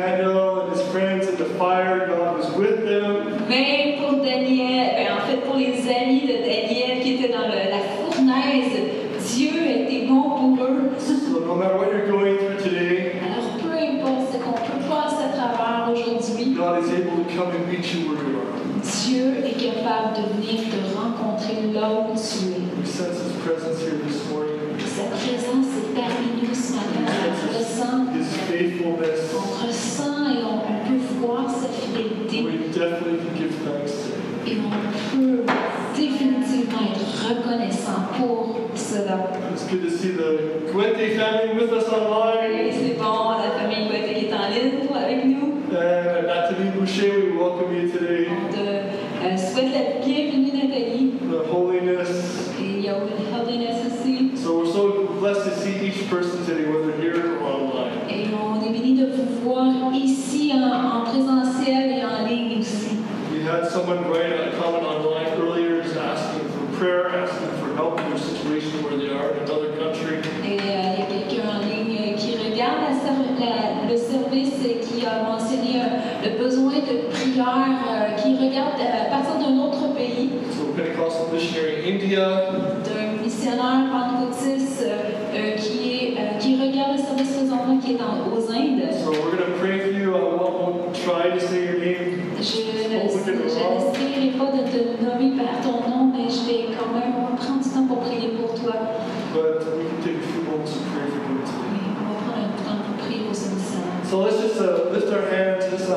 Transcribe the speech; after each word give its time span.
Daniel 0.00 0.62
and 0.62 0.72
his 0.72 0.80
friends 0.88 1.26
at 1.26 1.36
the 1.36 1.44
fire. 1.44 2.06
God 2.06 2.38
was 2.38 2.50
with 2.52 2.86
them. 2.86 3.46
May 3.50 3.89
someone 63.70 64.04
il 70.42 70.54
y 70.54 71.02
a 71.02 71.06
quelqu'un 71.06 71.48
en 71.48 71.60
ligne 71.60 72.14
qui 72.16 72.36
regarde 72.36 72.90
le 73.88 73.96
service 73.96 74.60
qui 74.82 75.06
a 75.06 75.22
mentionné 75.22 75.80
euh, 75.80 76.28
le 76.28 76.42
besoin 76.42 76.74
de 76.74 77.08
prière, 77.10 77.78
euh, 77.88 78.14
qui 78.16 78.36
regarde 78.36 78.80
euh, 78.80 79.06
à 79.06 79.10
partir 79.10 79.34
d'un 79.38 79.58
autre 79.58 79.94
pays. 79.94 80.30
So 80.50 80.74
missionnaire 83.22 83.90
pentecôtiste 83.92 84.86
qui 85.58 86.56
regarde 86.56 86.92
le 86.92 87.02
service 87.02 87.32
présentement 87.36 87.78
qui 87.78 87.92
est 87.92 87.96
aux 87.96 88.50
Indes. 88.50 88.92
So 89.04 89.10
we're 89.10 89.36
going 89.36 89.58
pray 89.60 89.78
for 89.80 89.90
you. 89.90 90.14
I 90.14 90.92
try 91.04 91.30
to 91.30 91.40
say 91.40 91.69
Uh, 105.90 105.96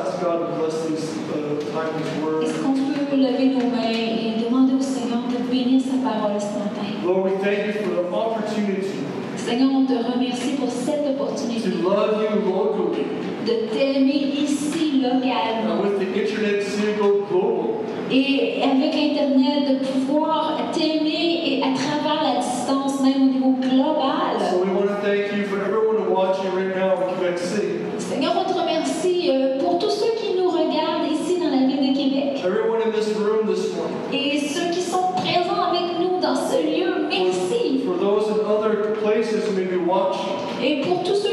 Est-ce 2.42 2.58
qu'on 2.58 2.72
peut 2.72 3.16
lever 3.16 3.54
nos 3.54 3.70
mains 3.70 3.92
et 3.92 4.42
demander 4.42 4.74
au 4.74 4.80
Seigneur 4.80 5.20
de 5.30 5.36
bénir 5.48 5.80
sa 5.80 5.98
parole 6.02 6.40
ce 6.40 6.58
matin? 6.58 6.82
Lord, 7.06 7.22
we 7.22 7.32
thank 7.40 7.66
you 7.66 7.72
for 7.74 7.90
the 7.94 8.02
opportunity. 8.12 9.04
Seigneur, 9.36 9.70
on 9.72 9.86
te 9.86 9.92
remercie 9.92 10.54
pour 10.58 10.68
cette 10.68 11.06
opportunité. 11.14 11.70
To 11.70 11.88
love 11.88 12.03
Et 40.66 40.76
pour 40.80 41.02
tous 41.02 41.23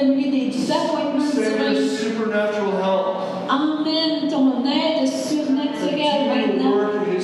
donnerai 0.00 0.30
des 0.30 0.70
appointements 0.70 1.30
supernatural 1.98 2.74
help. 2.82 3.16
Amen. 3.48 4.28
Ton 4.28 4.64
aide 4.66 5.08
surnaturelle 5.08 6.28
maintenant. 6.28 7.17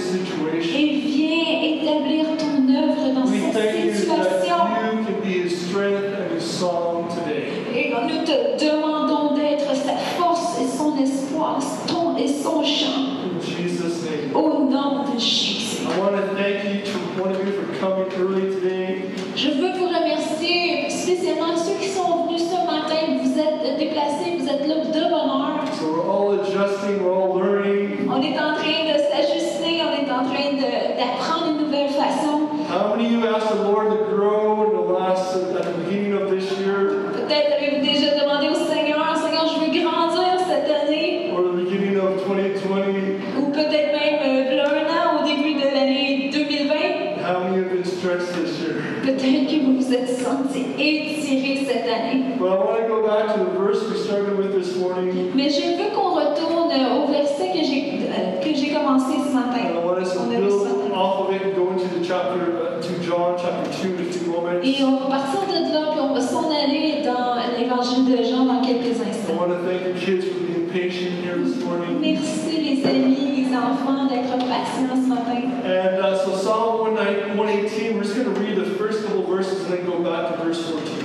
Et 64.62 64.84
on 64.84 64.96
va 64.96 65.06
partir 65.06 65.40
de 65.48 65.72
là, 65.72 65.90
puis 65.92 66.00
on 66.00 66.14
va 66.14 66.20
s'en 66.20 66.50
aller 66.50 67.02
dans 67.04 67.34
l'évangile 67.58 68.04
de 68.04 68.22
Jean 68.22 68.44
dans 68.44 68.60
quelques 68.60 69.00
instants. 69.00 69.34
Here 70.74 71.38
this 71.38 71.62
Merci 72.00 72.60
les 72.60 72.84
amis, 72.84 73.46
les 73.46 73.56
enfants 73.56 74.06
d'être 74.06 74.36
patients 74.38 74.96
ce 74.96 75.08
matin. 75.08 75.52
And 75.64 76.02
uh, 76.02 76.18
so 76.18 76.36
Psalm 76.36 76.96
118, 76.96 77.94
we're 77.94 78.02
just 78.02 78.16
going 78.16 78.34
to 78.34 78.40
read 78.40 78.56
the 78.56 78.74
first 78.76 79.06
couple 79.06 79.22
verses 79.22 79.64
and 79.64 79.72
then 79.72 79.86
go 79.86 80.02
back 80.02 80.36
to 80.36 80.44
verse 80.44 80.60
14. 80.68 81.04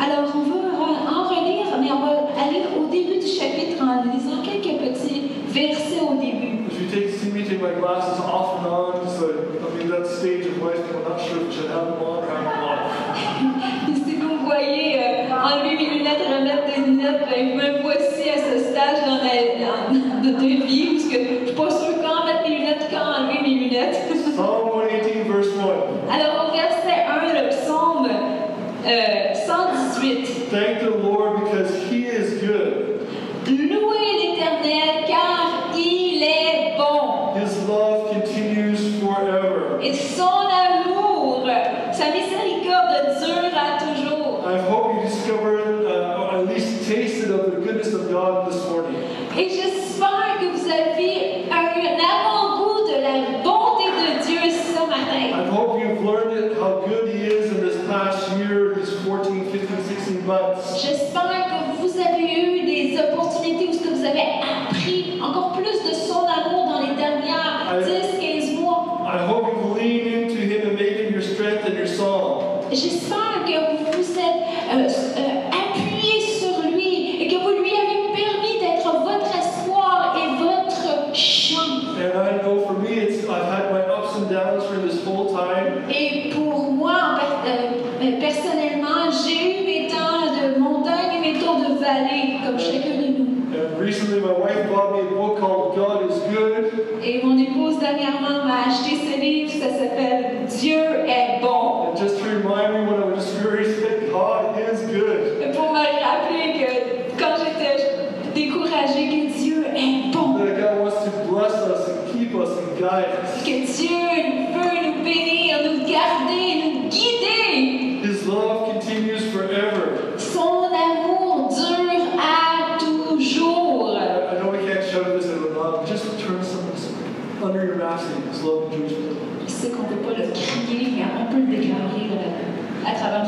Alors 0.00 0.32
on 0.34 0.42
va 0.44 1.10
en 1.10 1.28
relire, 1.28 1.66
mais 1.80 1.90
on 1.90 1.98
va 1.98 2.40
aller 2.40 2.62
au 2.78 2.86
début 2.86 3.18
du 3.18 3.26
chapitre 3.26 3.82
en 3.82 4.04
lisant 4.04 4.42
quelques 4.44 4.78
petits 4.78 5.32
versets 5.48 6.00
au 6.00 6.14
début. 6.20 6.66
If 6.70 6.80
you 6.80 6.86
take, 6.88 7.10
see 7.10 7.30
me 7.30 7.42
take 7.42 7.60
my 7.60 7.74
glasses 7.74 8.20
off 8.20 8.60
and 8.60 8.66
on, 8.66 8.97
episode. 9.18 9.62
I 9.62 9.76
mean, 9.76 9.90
that 9.90 10.06
stage 10.06 10.46
of 10.46 10.58
si 14.04 14.16
vous 14.16 14.38
voyez 14.44 14.98
euh, 14.98 15.34
enlever 15.34 15.76
mes 15.76 15.98
lunettes 15.98 16.22
remettre 16.28 16.66
des 16.66 16.82
lunettes, 16.84 17.22
ben, 17.28 17.56
me 17.56 17.82
voici 17.82 18.28
à 18.30 18.38
ce 18.38 18.58
stage 18.70 19.00
dans 19.06 19.16
la, 19.16 19.34
dans, 19.58 20.22
de 20.22 20.32
parce 20.32 21.08
que 21.08 21.18
je 21.18 21.46
suis 21.46 21.56
pas 21.56 21.70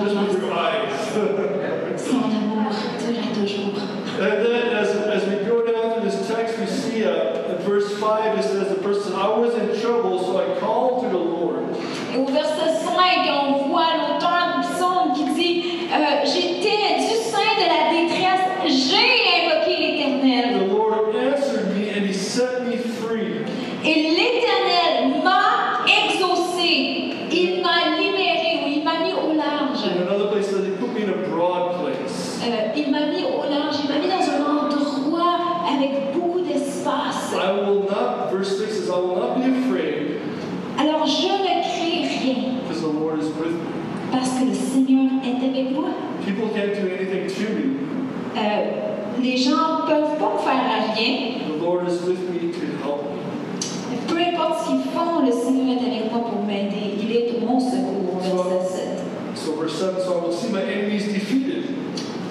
just 0.04 0.16
with 0.16 0.42
your 0.42 0.52
eyes. 0.52 0.69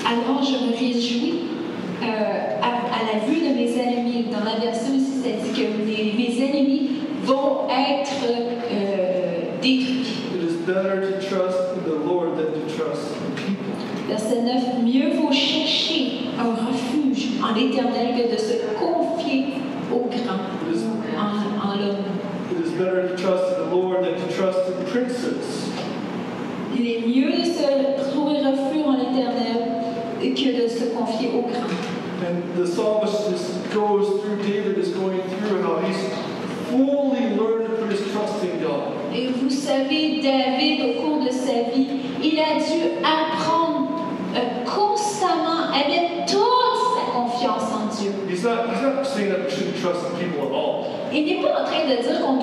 Alors 0.05 0.43
je 0.43 0.65
me 0.65 0.71
réjouis 0.77 1.39
euh, 2.03 2.05
à, 2.61 3.13
la 3.13 3.25
vue 3.25 3.41
de 3.41 3.55
mes 3.55 3.71
ennemis. 3.77 4.25
Dans 4.31 4.43
la 4.43 4.59
version 4.59 4.93
ici, 4.93 5.21
ça 5.23 5.29
dit 5.29 5.51
que 5.51 5.67
mes 6.17 6.43
ennemis 6.43 6.89
vont 7.23 7.67
être 7.69 8.21
détruits. 9.61 10.05
Verset 14.07 14.41
9, 14.41 14.83
mieux 14.83 15.09
vaut 15.19 15.31
chercher 15.31 16.21
un 16.39 16.51
refuge 16.53 17.29
en 17.43 17.55
l'Éternel 17.55 18.15
que 18.15 18.31
de 18.31 18.37
se 18.37 18.53
confier 18.79 19.53
au 19.91 20.07
grand, 20.07 20.41
en, 21.17 21.67
en 21.67 21.77
l'homme. 21.77 22.05
It 22.51 22.65
is 22.65 22.71
better 22.71 23.07
to 23.07 23.15
trust 23.15 23.57
in 23.57 23.69
the 23.69 23.75
Lord 23.75 24.03
than 24.03 24.15
to 24.15 24.33
trust 24.33 24.59
in 24.67 24.85
princes. 24.85 25.58
De 51.97 52.01
dire 52.01 52.21
qu'on 52.21 52.33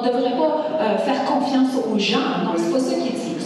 ne 0.00 0.06
devrait 0.06 0.36
pas 0.36 0.66
euh, 0.80 0.98
faire 0.98 1.24
confiance 1.24 1.68
aux 1.76 1.98
gens. 1.98 2.18
Non, 2.44 2.52
c'est 2.56 2.72
pas 2.72 2.78
ça 2.80 2.94
qu'il 2.94 3.12
dit. 3.12 3.36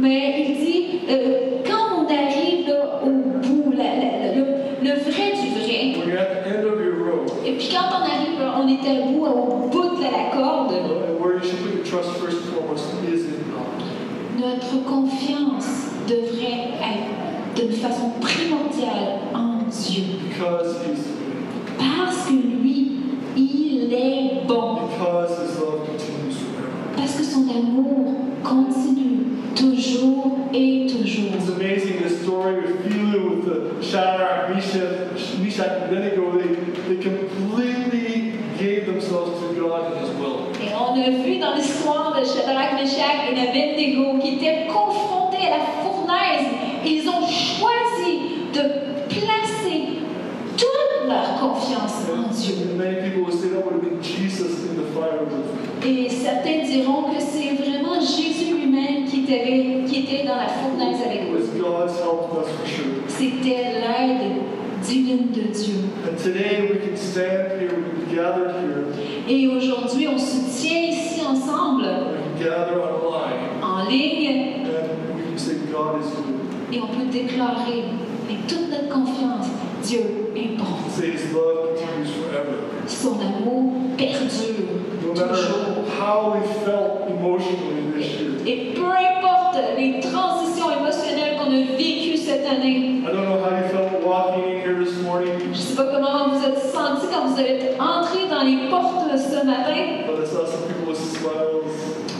Mais 0.00 0.34
il 0.46 0.64
dit, 0.64 0.86
euh, 1.10 1.62
quand 1.66 2.00
on 2.00 2.04
arrive 2.04 2.68
là, 2.68 3.00
au 3.04 3.10
bout, 3.10 3.72
la- 3.76 3.84
la- 3.84 4.34
le, 4.34 4.44
le 4.82 4.90
vrai 4.90 5.32
du 5.32 5.48
vrai, 5.58 5.96
when 5.98 6.08
you're 6.08 6.18
at 6.20 6.44
the 6.44 6.48
end 6.48 6.64
of 6.66 6.80
your 6.84 6.96
rope, 7.10 7.30
et 7.46 7.52
puis 7.52 7.68
quand 7.72 7.88
on 7.92 8.02
arrive, 8.04 8.38
là, 8.38 8.54
on 8.62 8.68
est 8.68 8.88
à 8.88 9.06
bout, 9.06 9.24
au 9.26 9.68
bout 9.68 9.96
de 9.96 10.02
la 10.02 10.30
corde, 10.36 10.72
and 10.72 11.22
where 11.24 11.36
you 11.36 11.42
should 11.42 11.60
put 11.62 11.74
your 11.74 11.84
trust 11.84 12.10
first 12.20 12.38
and 12.38 12.54
foremost 12.54 12.84
is 13.08 13.24
in 13.24 13.40
God. 13.52 14.38
notre 14.38 14.84
confiance 14.84 15.88
devrait 16.06 16.76
être 16.80 17.56
d'une 17.56 17.72
façon 17.72 18.10
primordiale 18.20 19.20
en 19.34 19.64
Dieu. 19.70 20.04
Because 20.28 20.76
He's 20.84 21.04
good. 21.06 21.78
Parce 21.78 22.26
que 22.26 22.32
lui, 22.34 22.92
il 23.36 23.92
est 23.92 24.46
bon. 24.46 24.76
Because 24.90 25.30
His 25.40 25.58
love 25.58 25.80
continues 25.86 26.36
forever. 26.36 26.96
Que 27.56 27.62
son 27.62 27.66
amour 27.68 28.14
continue 28.44 29.24
toujours 29.54 30.36
et 30.52 30.86
toujours. 30.86 31.30
It's 31.34 31.48
amazing 31.48 32.02
this 32.02 32.22
story 32.22 32.56
with 32.56 32.84
Philu, 32.84 33.36
with 33.36 33.44
the 33.46 33.82
Shadrach, 33.82 34.54
Meshach, 34.54 35.38
Meshach, 35.42 35.68
and 35.68 35.96
Abednego. 35.96 36.38
They, 36.38 36.94
they 36.94 37.02
completely 37.02 38.32
gave 38.58 38.86
themselves 38.86 39.40
to 39.40 39.54
God 39.60 39.92
and 39.92 40.00
His 40.00 40.10
will. 40.18 40.48
Et 40.60 40.72
on 40.74 40.94
a 41.00 41.10
vu 41.10 41.38
dans 41.38 41.54
l'histoire 41.54 42.14
de 42.18 42.24
Shadrach, 42.24 42.74
Meshach 42.74 43.32
et 43.32 43.48
Abednego 43.48 44.18
qui 44.20 44.34
étaient 44.36 44.66
confrontés 44.66 45.46
à 45.46 45.58
la 45.58 45.64
fournaise, 45.82 46.46
ils 46.84 47.08
ont 47.08 47.26
choisi 47.26 48.52
de 48.52 48.60
placer 49.08 50.00
toute 50.56 51.08
leur 51.08 51.38
confiance 51.40 52.04
en 52.10 52.30
Dieu. 52.32 52.54
And 52.70 52.78
many 52.78 53.08
people 53.08 53.24
would 53.24 53.34
say 53.34 53.48
that 53.48 53.64
would 53.64 53.74
have 53.74 53.82
been 53.82 54.02
Jesus 54.02 54.64
in 54.68 54.76
the 54.76 54.86
fire 54.94 55.20
with 55.20 55.30
them. 55.30 55.42
Et 55.84 56.08
certains 56.08 56.64
diront 56.64 57.12
que 57.12 57.20
c'est 57.20 57.54
vraiment 57.62 58.00
Jésus 58.00 58.54
lui-même 58.56 59.04
qui 59.04 59.22
était, 59.22 59.84
qui 59.86 60.00
était 60.00 60.26
dans 60.26 60.34
la 60.36 60.48
fournaise 60.48 60.96
avec 61.04 61.22
It 61.22 61.28
eux. 61.28 61.36
was 61.36 61.48
God's 61.60 62.00
help, 62.00 62.34
that's 62.34 62.50
for 62.50 62.66
sure. 62.66 63.04
C'était 63.06 63.74
l'aide 63.74 64.32
divine 64.82 65.28
de 65.32 65.42
Dieu. 65.52 65.74
And 66.08 66.16
today 66.16 66.68
we 66.72 66.78
can 66.80 66.96
stand 66.96 67.60
here, 67.60 67.70
we 67.76 68.08
can 68.08 68.14
gather 68.16 68.54
here, 68.58 68.86
Et 69.28 69.46
aujourd'hui, 69.48 70.08
on 70.08 70.18
se 70.18 70.38
tient 70.60 70.88
ici 70.88 71.20
ensemble, 71.24 71.84
we 71.84 72.40
can 72.40 72.44
gather 72.44 72.80
online, 72.80 73.62
en 73.62 73.88
ligne, 73.88 74.64
and 74.64 75.16
we 75.16 75.22
can 75.30 75.38
say 75.38 75.54
God 75.70 76.00
is 76.02 76.08
good. 76.10 76.65
Et 76.76 76.80
on 76.80 76.88
peut 76.88 77.06
déclarer 77.10 77.84
avec 78.28 78.46
toute 78.46 78.68
notre 78.70 78.88
confiance, 78.92 79.46
Dieu 79.82 80.00
est 80.36 80.58
bon. 80.58 80.64
Say 80.94 81.08
His 81.14 81.32
love 81.32 81.68
continues 81.70 82.12
forever. 82.12 82.58
Son 82.86 83.14
amour 83.20 83.72
perdure 83.96 84.76
No 85.02 85.12
toujours. 85.14 85.24
matter 85.26 85.90
how 85.98 86.34
we 86.34 86.42
felt 86.64 87.08
emotionally 87.08 87.92
this 87.96 88.20
year. 88.20 88.30
Et 88.46 88.74
peu 88.74 88.84
importe 88.84 89.56
les 89.78 90.00
transitions 90.00 90.70
émotionnelles 90.70 91.36
qu'on 91.38 91.50
a 91.50 91.76
vécues 91.78 92.18
cette 92.18 92.46
année, 92.46 93.00
I 93.02 93.06
don't 93.06 93.24
know 93.24 93.40
how 93.40 93.56
you 93.56 93.68
felt 93.72 94.04
walking 94.04 94.44
in 94.44 94.60
here 94.60 94.84
this 94.84 95.00
morning, 95.02 95.32
je 95.42 95.48
ne 95.48 95.54
sais 95.54 95.76
pas 95.76 95.84
comment 95.84 96.28
vous 96.34 96.44
êtes 96.44 96.58
senti 96.58 97.06
quand 97.10 97.26
vous 97.28 97.40
êtes 97.40 97.74
entré 97.80 98.28
dans 98.28 98.42
les 98.44 98.68
portes 98.68 99.16
ce 99.16 99.46
matin, 99.46 100.04
but 100.06 100.22
I 100.22 100.26
saw 100.26 100.44
some 100.44 100.66
people 100.68 100.88
with 100.92 100.98
smiles 100.98 101.62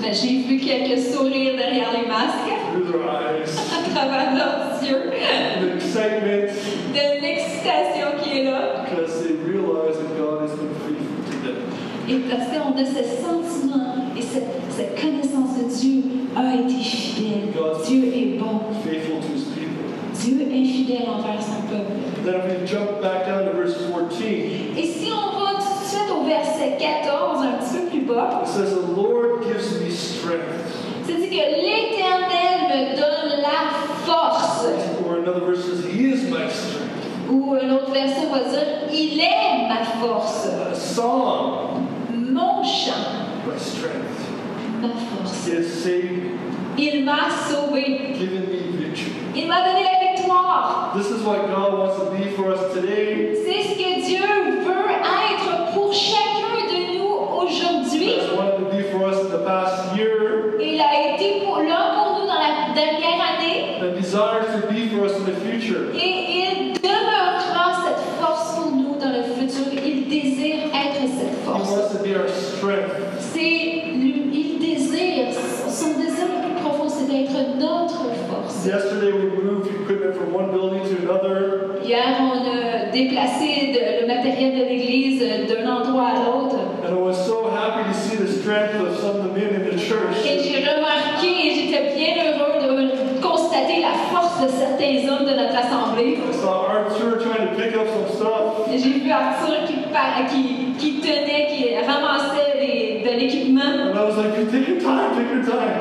mais 0.01 0.13
j'ai 0.13 0.39
vu 0.43 0.59
quelques 0.59 0.99
sourires 1.01 1.57
derrière 1.57 1.91
les 1.93 2.07
masques, 2.07 2.53
through 2.77 2.93
their 2.93 3.09
eyes, 3.09 3.57
à 3.59 3.91
travers 3.91 4.35
leurs 4.37 4.83
yeux, 4.83 5.13
excitement 5.75 6.53
de 6.93 7.23
l'excitation 7.23 8.09
qui 8.23 8.39
est 8.41 8.45
là. 8.45 8.85
because 8.85 9.23
they 9.25 9.35
realize 9.35 9.97
that 9.99 10.17
God 10.19 10.43
has 10.43 10.53
been 10.57 10.75
faithful 10.85 11.25
to 11.31 11.37
them. 11.47 11.57
Et 12.09 12.19
parce 12.31 12.47
qu'on 12.51 12.73
a 12.77 12.85
ce 12.85 13.03
sentiment 13.21 13.95
et 14.17 14.23
cette, 14.23 14.45
cette 14.71 15.01
connaissance 15.01 15.59
de 15.59 15.65
Dieu 15.75 16.03
a 16.37 16.55
été 16.55 16.75
fidèle. 16.83 17.49
Dieu 17.87 18.05
est 18.15 18.39
bon. 18.39 18.61
Faithful 18.85 19.21
to 19.21 19.35
His 19.35 19.45
people. 19.55 19.87
Dieu 20.15 20.41
est 20.43 20.65
fidèle 20.65 21.09
envers 21.09 21.41
son 21.43 21.63
peuple. 21.69 21.93
Then 22.25 22.35
if 22.37 22.61
we 22.61 22.67
jump 22.69 23.01
back 23.03 23.27
down 23.27 23.47
to 23.47 23.53
verse 23.57 23.77
14, 23.91 24.23
Et 24.77 24.83
si 24.85 25.11
on 25.13 25.39
va 25.41 25.55
tout 25.55 25.81
de 25.81 25.87
suite 25.89 26.11
au 26.11 26.25
verset 26.27 26.77
14, 26.79 27.43
un 27.43 27.59
petit 27.59 27.79
peu 27.79 27.87
plus 27.91 28.01
bas, 28.03 28.43
it 28.45 28.49
says, 28.49 28.75
The 28.75 28.97
Lord 28.97 29.43
gives 29.45 29.81
me 29.81 29.91
strength. 29.91 30.43
c'est 31.07 31.15
dit 31.15 31.29
que 31.29 31.35
l'Éternel 31.37 32.46
me 32.77 32.97
donne 32.97 33.41
la 33.43 33.71
force. 34.05 34.65
Or 35.07 35.19
another 35.19 35.41
verse 35.41 35.65
says, 35.65 35.85
He 35.85 36.13
is 36.13 36.31
my 36.31 36.49
strength. 36.51 37.29
Ou 37.29 37.55
un 37.55 37.71
autre 37.71 37.91
verset 37.93 38.29
va 38.31 38.39
dire, 38.49 38.89
il 38.93 39.19
est 39.19 39.69
ma 39.69 39.85
force, 40.01 40.47
A 40.47 40.75
song, 40.75 41.89
mon 42.15 42.63
chant, 42.63 43.29
my 43.47 43.59
strength. 43.59 44.29
ma 44.81 44.89
force. 44.91 45.47
He 45.47 45.53
has 45.57 45.67
saved 45.83 46.13
me, 46.13 46.39
Il 46.79 47.05
m'a 47.05 47.29
sauvé. 47.49 48.15
given 48.17 48.43
me 48.43 48.57
victory. 48.79 49.13
Il 49.35 49.49
m'a 49.49 49.63
donné 49.65 49.83
la 49.83 50.13
victoire. 50.15 50.93
This 50.97 51.11
is 51.11 51.23
what 51.25 51.47
God 51.49 51.66
one 80.37 80.51
building 80.51 80.83
to 80.85 80.95
another. 81.09 81.81
Hier, 81.83 82.05
on 82.21 82.45
a 82.45 82.91
déplacé 82.93 83.73
de- 83.73 84.03
le 84.03 84.07
matériel 84.07 84.53
de 84.59 84.65
l'église 84.65 85.21
d'un 85.49 85.67
endroit 85.71 86.09
à 86.09 86.15
l'autre. 86.25 86.57
And 86.85 86.93
I 86.95 87.01
was 87.01 87.15
so 87.15 87.51
happy 87.51 87.83
to 87.89 87.95
see 87.95 88.17
the 88.17 88.29
strength 88.29 88.75
of 88.81 88.97
some 88.99 89.17
of 89.17 89.23
the 89.25 89.33
men 89.39 89.55
in 89.55 89.65
the 89.71 89.75
Et 89.75 89.79
church. 89.79 90.17
j'ai 90.23 90.63
remarqué 90.65 91.29
et 91.47 91.55
j'étais 91.55 91.95
bien 91.97 92.15
heureux 92.25 92.61
de 92.63 93.21
constater 93.21 93.81
la 93.83 93.95
force 94.13 94.41
de 94.43 94.49
certains 94.49 95.09
hommes 95.11 95.27
de 95.27 95.35
notre 95.35 95.57
assemblée. 95.57 96.19
I 96.19 96.33
saw 96.33 96.67
Arthur 96.69 97.19
trying 97.19 97.49
to 97.49 97.55
pick 97.57 97.75
up 97.77 97.87
some 97.89 98.09
stuff. 98.17 98.69
Et 98.73 98.79
J'ai 98.79 99.01
vu 99.01 99.11
Arthur 99.11 99.65
qui, 99.67 99.75
par- 99.93 100.27
qui, 100.31 100.75
qui 100.79 101.01
tenait, 101.01 101.47
qui 101.51 101.75
ramassait 101.75 102.55
des- 102.61 103.03
de 103.05 103.19
l'équipement. 103.19 103.63
And 103.63 103.97
I 103.99 104.05
was 104.05 104.17
like, 104.17 104.51
take 104.51 104.69
your 104.69 104.79
time, 104.81 105.11
take 105.17 105.31
your 105.35 105.45
time. 105.45 105.76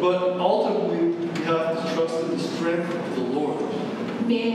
But 0.00 0.40
ultimately, 0.40 1.08
we 1.08 1.44
have 1.44 1.76
to 1.76 1.94
trust 1.94 2.20
in 2.24 2.30
the 2.30 2.38
strength 2.42 2.88
of 2.94 3.14
the 3.16 3.20
Lord. 3.38 3.56
Mais 4.26 4.54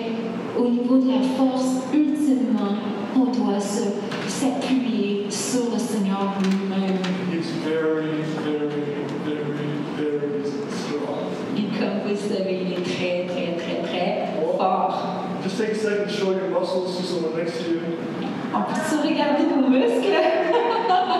au 0.58 0.68
niveau 0.70 0.98
de 0.98 1.08
la 1.12 1.22
force, 1.38 1.84
ultimement, 1.94 2.78
on 3.16 3.25
doit 3.25 3.60
se- 3.60 3.94
s'appuyer 4.28 5.28
sur 5.30 5.72
le 5.72 5.78
Seigneur 5.78 6.34
lui-même. 6.42 6.98
He's 7.32 7.52
very, 7.64 8.24
very, 8.44 8.70
very, 9.24 9.70
very 9.98 10.44
strong. 10.72 11.30
Et 11.56 11.68
comme 11.78 12.10
vous 12.10 12.16
savez, 12.16 12.62
il 12.66 12.72
est 12.74 12.84
très, 12.84 13.25
très, 13.28 13.56
très, 13.56 13.82
très 13.88 14.30
oh. 14.42 14.58
fort. 14.58 15.25
Just 15.44 15.58
take 15.60 15.74
a 15.74 15.75
second 15.75 16.08
to 16.08 16.12
show 16.12 16.32
your 16.32 16.50
muscles 16.50 16.98
to 16.98 17.04
someone 17.04 17.38
next 17.38 17.60
to 17.64 17.70
you. 17.70 17.82
On 18.52 18.62
peut-tu 18.64 18.96
regarder 19.08 19.44
nos 19.46 19.70
muscles? 19.70 20.10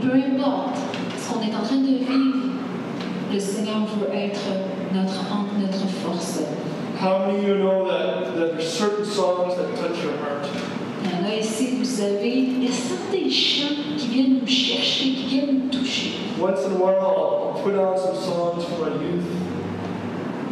peu 0.00 0.12
importe 0.12 0.78
ce 1.18 1.32
qu'on 1.32 1.40
est 1.40 1.54
en 1.54 1.62
train 1.62 1.76
de 1.76 1.86
vivre, 1.86 2.48
le 3.32 3.40
Seigneur 3.40 3.80
veut 4.00 4.14
être 4.14 4.40
notre 4.94 5.20
ancre, 5.32 5.54
notre 5.60 5.86
force. 6.02 6.40
How? 7.00 7.30
Il 11.04 11.36
y 11.36 11.40
ici, 11.40 11.76
vous 11.78 11.84
savez, 11.84 12.38
il 12.38 12.64
y 12.64 12.68
a 12.68 12.72
certains 12.72 13.30
chants 13.30 13.74
qui 13.96 14.06
viennent 14.08 14.38
nous 14.40 14.46
chercher, 14.46 15.12
qui 15.14 15.26
viennent 15.26 15.60
nous 15.64 15.78
toucher. 15.78 16.12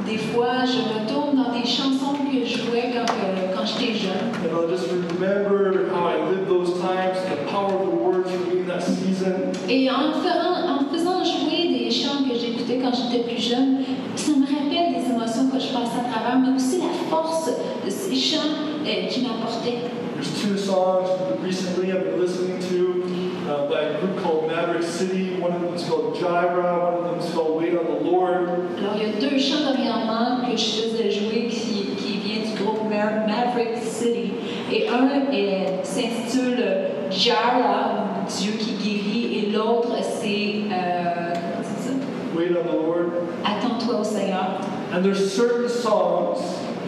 Des 0.06 0.18
fois, 0.18 0.64
je 0.64 0.78
retourne 0.94 1.36
dans 1.36 1.52
des 1.52 1.66
chansons 1.66 2.14
que 2.30 2.44
je 2.46 2.58
jouais 2.58 2.90
quand, 2.94 3.12
euh, 3.12 3.52
quand 3.56 3.64
j'étais 3.66 3.94
jeune. 3.94 4.30
And 4.44 4.54
I'll 4.54 4.68
just 4.70 4.86
remember 4.88 5.88
how 5.92 6.06
I 6.06 6.30
lived 6.30 6.48
those 6.48 6.74
times, 6.80 7.18
the 7.28 7.50
power 7.50 7.72
of 7.74 7.86
the 7.88 7.96
words 7.96 8.30
for 8.30 8.38
me 8.54 8.60
in 8.62 8.66
that 8.68 8.82
season. 8.82 9.50
Et 9.68 9.90
en, 9.90 10.12
faisant- 10.12 10.78
en 10.78 10.92
faisant 10.92 11.24
jouer 11.24 11.68
des 11.76 11.90
chants 11.90 12.22
que 12.22 12.38
j'écoutais 12.38 12.78
quand 12.78 12.92
j'étais 12.94 13.24
plus 13.24 13.42
jeune, 13.42 13.78
ça 14.14 14.30
me 14.32 14.46
rappelle 14.46 14.94
des 14.94 15.10
émotions 15.10 15.48
que 15.50 15.58
je 15.58 15.68
passais 15.68 15.98
à 15.98 16.08
travers, 16.12 16.38
mais 16.38 16.54
aussi 16.56 16.78
la 16.78 16.92
force 17.10 17.50
de 17.84 17.90
ces 17.90 18.14
chants 18.14 18.46
euh, 18.86 19.06
qui 19.08 19.22
m'apportaient. 19.22 19.90
There's 20.14 20.40
two 20.40 20.56
songs 20.56 21.08
recently 21.42 21.90
I've 21.92 22.04
been 22.04 22.20
listening 22.22 22.58
to 22.70 23.05
uh, 23.48 23.66
by 23.68 23.80
a 23.80 24.00
group 24.00 24.18
called 24.22 24.48
Maverick 24.48 24.82
City. 24.82 25.38
One 25.40 25.52
of 25.52 25.62
them 25.62 25.74
is 25.74 25.84
called 25.84 26.14
Gyra, 26.16 26.92
one 26.92 26.94
of 26.94 27.10
them 27.10 27.18
is 27.20 27.32
called 27.34 27.60
Wait 27.60 27.76
on 27.76 27.84
the 27.84 28.00
Lord. 28.10 28.48
Alors, 28.78 28.96
il 28.96 29.02
y 29.02 29.16
a 29.16 29.20
deux 29.20 29.38
chants 29.38 29.64
dernièrement 29.72 30.44
que 30.46 30.56
je 30.56 30.82
faisais 30.82 31.10
jouer 31.10 31.48
qui, 31.48 31.94
qui 31.96 32.18
vient 32.18 32.44
du 32.44 32.62
groupe 32.62 32.84
Ma- 32.88 33.26
Maverick 33.26 33.82
City. 33.82 34.32
Et 34.72 34.88
un 34.88 35.30
est- 35.32 35.84
s'intitule 35.84 36.64
ou 37.08 38.28
Dieu 38.28 38.52
qui 38.58 38.72
guérit, 38.72 39.38
et 39.38 39.52
l'autre 39.52 39.96
c'est, 40.02 40.54
euh, 40.72 41.32
comment 41.32 41.62
c'est 41.62 41.88
ça? 41.88 41.94
Wait 42.36 42.50
on 42.50 42.64
the 42.68 42.72
Lord. 42.72 43.12
Attends-toi 43.44 44.00
au 44.00 44.04
Seigneur. 44.04 44.60
And 44.92 45.02
there's 45.02 45.32
certain 45.32 45.68
songs, 45.68 46.38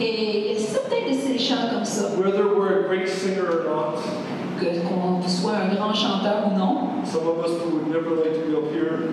Et 0.01 0.51
il 0.51 0.53
y 0.53 0.57
a 0.57 0.59
certains 0.61 1.09
de 1.09 1.13
ces 1.13 1.39
chants 1.39 1.69
comme 1.73 1.85
ça, 1.85 2.11
whether 2.17 2.47
we're 2.57 2.85
a 2.85 2.89
great 2.89 3.09
singer 3.09 3.43
or 3.49 3.65
not, 3.65 3.99
que 4.59 4.67
qu'on 4.87 5.27
soit 5.29 5.53
un 5.57 5.75
grand 5.75 5.95
chanteur 5.95 6.47
ou 6.51 6.59
non. 6.59 7.05
some 7.05 7.27
of 7.27 7.39
us 7.45 7.53
would 7.65 7.87
never 7.89 8.11
like 8.17 8.35
to 8.35 8.51
be 8.51 8.55
up 8.57 8.71
here, 8.73 9.09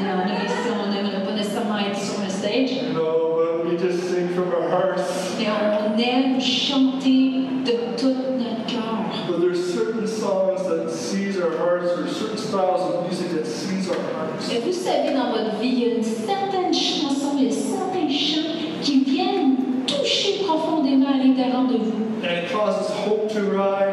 Il 0.00 0.06
y 0.06 0.10
en 0.10 0.18
a 0.20 0.44
ici, 0.44 0.68
on 0.74 0.92
n'aimerait 0.92 1.24
pas 1.24 1.32
nécessairement 1.32 1.78
être 1.78 1.98
sur 1.98 2.22
le 2.22 2.28
stage. 2.30 2.92
know, 2.94 3.36
but 3.36 3.66
we 3.66 3.76
just 3.78 4.08
sing 4.10 4.28
from 4.30 4.48
our 4.52 4.68
hearts. 4.68 5.36
Mais 5.38 5.46
on 5.48 5.96
aime 5.98 6.40
chanter 6.40 7.44
de 7.64 7.72
tout 7.96 8.14
notre 8.38 8.66
cœur. 8.66 8.98
But 9.28 9.40
there's 9.40 9.72
certain 9.74 10.06
songs 10.06 10.66
that 10.68 10.90
seize 10.90 11.38
our 11.40 11.56
hearts, 11.58 11.92
or 11.96 12.08
certain 12.08 12.38
styles 12.38 12.80
of 12.82 13.06
music 13.08 13.30
that 13.36 13.46
seize 13.46 13.88
our 13.88 13.96
hearts. 14.14 14.50
Et 14.52 14.60
vous 14.60 14.72
savez, 14.72 15.14
dans 15.14 15.30
votre 15.30 15.56
vie, 15.60 15.68
il 15.68 15.78
y 15.80 15.84
a 15.92 15.94
une 15.96 16.02
certaine 16.04 16.72
chanson, 16.74 17.36
il 17.38 17.44
y 17.44 17.48
a 17.48 17.52
certains 17.52 18.08
chants 18.08 18.54
qui 18.82 19.04
viennent 19.04 19.56
toucher 19.86 20.44
profondément 20.46 21.08
à 21.08 21.16
l'intérieur 21.24 21.64
de 21.66 21.76
vous. 21.78 22.04
And 22.22 22.30
it 22.32 22.50
causes 22.52 22.90
hope 23.06 23.28
to 23.32 23.40
rise. 23.56 23.87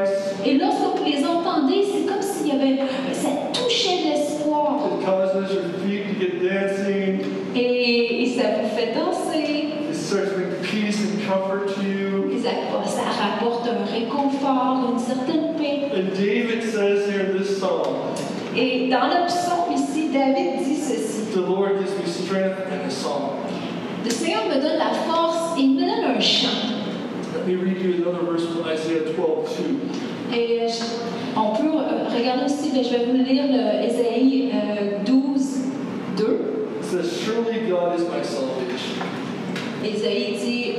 Avait, 2.55 2.77
ça 3.13 3.29
touchait 3.53 4.09
l'espoir. 4.09 4.77
It 5.00 5.05
causes 5.05 5.51
your 5.53 5.63
feet 5.83 6.03
to 6.07 6.19
get 6.19 6.50
dancing. 6.50 7.19
Et, 7.55 8.24
et 8.24 8.27
ça 8.27 8.43
vous 8.62 8.69
fait 8.75 8.93
danser. 8.93 9.69
It 9.89 9.95
starts 9.95 10.29
to 10.29 10.35
bring 10.35 10.62
peace 10.63 11.00
and 11.00 11.21
comfort 11.27 11.74
to 11.75 11.81
you. 11.81 12.31
Et 12.33 12.41
ça, 12.41 12.50
ça 12.85 13.01
rapporte 13.21 13.67
un 13.67 13.85
réconfort, 13.91 14.91
une 14.94 15.00
certaine 15.00 15.55
paix. 15.57 15.89
And 15.94 16.13
David 16.15 16.61
says 16.63 17.07
here 17.09 17.31
in 17.31 17.37
this 17.39 17.57
psalm, 17.59 17.96
Et 18.57 18.87
dans 18.89 19.07
le 19.07 19.25
psaume 19.27 19.74
ici, 19.75 20.09
David 20.13 20.63
dit 20.63 20.75
ceci. 20.75 21.31
the 21.33 21.41
Lord 21.41 21.77
gives 21.79 21.91
me 22.00 22.05
strength 22.07 22.57
and 22.72 22.87
a 22.87 22.89
song. 22.91 23.31
Le 24.03 24.09
Seigneur 24.11 24.46
me 24.48 24.55
donne 24.61 24.77
la 24.77 24.94
force 24.94 25.57
et 25.57 25.61
il 25.61 25.75
me 25.75 25.79
donne 25.81 26.15
un 26.15 26.20
chant. 26.20 26.72
Let 27.35 27.48
me 27.48 27.55
read 27.61 27.81
you 27.81 28.03
another 28.03 28.24
verse 28.31 28.46
from 28.48 28.65
Isaiah 28.72 29.11
12, 29.13 29.50
2. 30.31 30.35
Et 30.37 30.61
euh, 30.61 30.68
je- 30.68 31.37
on 31.39 31.53
peut 31.55 31.77
euh, 31.77 32.07
regarder 32.18 32.46
aussi, 32.46 32.65
mais 32.75 32.83
je 32.83 32.90
vais 32.90 33.05
vous 33.05 33.24
lire 33.24 33.46
le 33.48 33.85
Ésaïe 33.85 34.51
euh, 34.53 35.03
12, 35.05 35.59
2. 36.18 36.24
It 36.79 36.85
says, 36.85 37.09
Surely 37.09 37.70
God 37.70 37.98
is 37.98 38.03
my 38.03 38.22
salvation. 38.22 39.05
Ésaïe 39.83 40.38
dit 40.38 40.74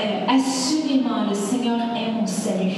euh, 0.00 0.26
Assurément, 0.28 1.28
le 1.28 1.34
Seigneur 1.34 1.78
est 1.96 2.12
mon 2.12 2.26
salut. 2.26 2.72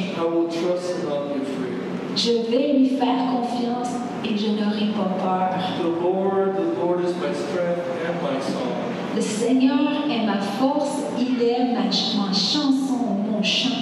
Je 2.16 2.51
vais 2.51 2.73
lui 2.75 2.88
faire 2.90 3.16
confiance 3.33 3.94
et 4.25 4.37
je 4.37 4.49
n'aurai 4.49 4.92
pas 4.92 5.09
peur. 5.18 5.51
The 5.79 6.03
Lord, 6.03 6.57
the 6.57 6.79
Lord 6.79 7.01
is 7.01 7.14
my 7.14 7.33
strength 7.33 7.87
and 8.05 8.20
my 8.23 8.40
song. 8.42 8.90
Le 9.16 9.23
Seigneur 9.23 9.79
est 10.11 10.27
ma 10.27 10.38
force, 10.38 11.03
il 11.18 11.42
est 11.42 11.73
ma, 11.73 11.85
ma 11.85 12.33
chanson, 12.33 13.16
mon 13.33 13.42
chant. 13.42 13.80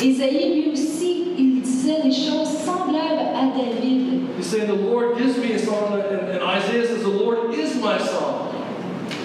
Ésaïe, 0.00 0.62
lui 0.62 0.72
aussi, 0.72 1.24
il 1.38 1.60
disait 1.62 2.02
des 2.02 2.12
choses 2.12 2.48
semblables 2.64 3.20
à 3.34 3.56
David. 3.56 4.22
He's 4.36 4.46
saying, 4.46 4.66
The 4.66 4.74
Lord 4.74 5.16
gives 5.18 5.38
me 5.38 5.52
a 5.52 5.58
song, 5.58 5.94
and, 5.94 6.28
and 6.30 6.42
Isaiah 6.42 6.86
says, 6.86 7.02
The 7.02 7.08
Lord 7.08 7.54
is 7.54 7.76
my 7.76 7.98
song. 7.98 8.48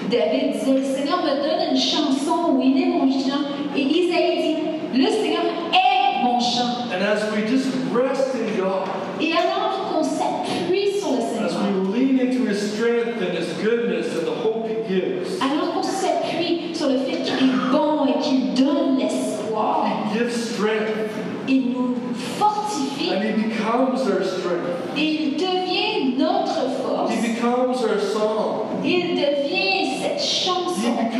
David 0.09 0.53
disait, 0.53 0.73
le 0.73 0.83
Seigneur 0.83 1.21
me 1.23 1.35
donne 1.41 1.71
une 1.71 1.77
chanson 1.77 2.53
où 2.55 2.61
il 2.61 2.81
est 2.81 2.85
mon 2.85 3.11
chant. 3.11 3.43
Et 3.75 3.81
Isaïe 3.81 4.55
dit, 4.93 5.01
le 5.01 5.07
Seigneur 5.09 5.43
est 5.73 6.23
mon 6.23 6.39
chant. 6.39 6.87
And 6.93 7.03
as 7.03 7.29
we 7.33 7.43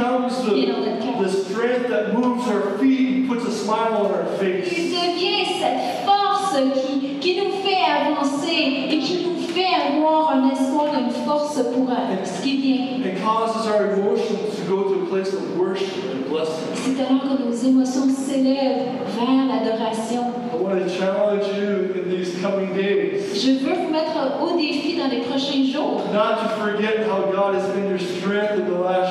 becomes 0.08 0.54
qui 0.54 0.63
est 0.63 0.67
dans 0.67 0.80
notre 0.80 1.20
the, 1.20 1.24
the 1.24 1.30
strength 1.30 1.89
that 1.89 2.13
moves 2.13 2.48
our 2.48 2.78
feet 2.80 3.15
and 3.15 3.28
puts 3.30 3.46
a 3.46 3.52
smile 3.52 3.93
on 4.02 4.06
our 4.12 4.26
Il 4.41 4.63
face. 4.63 4.74
devient 4.74 5.46
cette 5.60 6.06
force 6.06 6.56
qui, 6.76 7.17
qui 7.20 7.38
nous 7.38 7.52
fait 7.63 7.84
avancer 7.84 8.88
et 8.91 9.00
qui 9.00 9.26
nous 9.26 9.39
fait 9.54 9.65
avoir 9.98 10.32
un 10.32 10.50
espoir, 10.50 10.88
une 10.93 11.12
force 11.26 11.56
pour 11.74 11.89
ce 12.24 12.41
qui 12.43 12.58
vient. 12.58 12.86
It 13.04 13.22
causes 13.24 13.67
our 13.67 13.93
emotions 13.93 14.56
to 14.58 14.62
go 14.70 14.84
to 14.93 15.04
a 15.04 15.06
place 15.08 15.34
of 15.34 15.58
worship 15.58 16.04
and 16.12 16.30
blessing. 16.30 16.67
C'est 16.76 17.02
alors 17.04 17.22
que 17.22 17.43
nos 17.43 17.54
émotions 17.54 18.08
s'élèvent 18.10 18.88
vers 19.17 19.46
l'adoration. 19.48 20.24
I 20.54 20.56
want 20.60 20.80
to 20.80 20.89
challenge 20.89 21.46
you 21.58 21.93
in 21.96 22.10
these 22.10 22.36
coming 22.41 22.74
days 22.74 23.36
Je 23.36 23.52
veux 23.63 23.74
vous 23.74 23.89
mettre 23.91 24.41
au 24.41 24.58
défi 24.58 24.98
dans 24.98 25.08
les 25.08 25.22
prochains 25.22 25.63
jours 25.72 26.02
not 26.12 26.38
to 26.41 26.50
forget 26.60 27.06
how 27.08 27.32
God 27.32 27.56
has 27.56 27.67
been 27.74 27.88
your 27.89 28.00
strength 28.00 28.54
in 28.60 28.65
the 28.65 28.78
last 28.80 29.07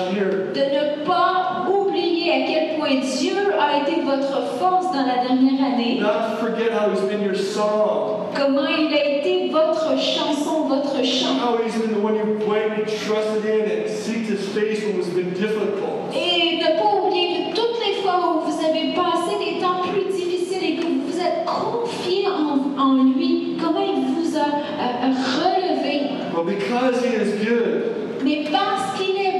Dieu 3.00 3.36
a 3.58 3.82
été 3.82 4.00
votre 4.02 4.42
force 4.58 4.86
dans 4.92 5.06
la 5.06 5.22
dernière 5.26 5.64
année, 5.74 5.98
Not 6.00 6.38
forget 6.40 6.70
how 6.72 6.90
He's 6.90 7.00
been 7.08 7.22
your 7.22 7.34
song, 7.36 8.26
comment 8.36 8.66
il 8.66 8.92
a 8.94 9.18
été 9.18 9.50
votre 9.50 9.98
chanson, 9.98 10.68
votre 10.68 11.02
chant. 11.04 11.36
how 11.40 11.58
He's 11.64 11.74
been 11.76 11.94
the 11.94 12.02
one 12.02 12.16
you 12.16 12.38
went 12.46 12.78
and 12.78 12.86
trusted 12.86 13.44
in 13.44 13.70
and 13.70 13.88
seeked 13.88 14.28
His 14.30 14.48
face 14.54 14.82
when 14.84 14.98
it's 14.98 15.08
been 15.08 15.30
difficult. 15.34 16.12
Et 16.14 16.58
ne 16.58 16.78
pas 16.78 17.06
oublier 17.06 17.50
que 17.50 17.56
toutes 17.56 17.78
les 17.86 18.02
fois 18.02 18.36
où 18.36 18.40
vous 18.50 18.58
avez 18.64 18.94
passé 18.94 19.36
des 19.38 19.60
temps 19.60 19.82
plus 19.90 20.04
difficiles 20.12 20.62
et 20.64 20.76
que 20.76 20.82
vous 20.82 21.02
vous 21.10 21.18
êtes 21.18 21.44
confié 21.46 22.26
en, 22.28 22.80
en 22.80 22.94
lui, 23.16 23.56
comment 23.62 23.80
il 23.80 24.04
vous 24.14 24.36
a 24.36 24.46
euh, 24.46 25.12
relevé. 25.42 26.10
But 26.34 26.46
because 26.46 27.02
He 27.04 27.14
is 27.16 27.44
good, 27.44 27.92
Mais 28.24 28.44
parce 28.50 28.98
qu'il 28.98 29.16
est 29.16 29.35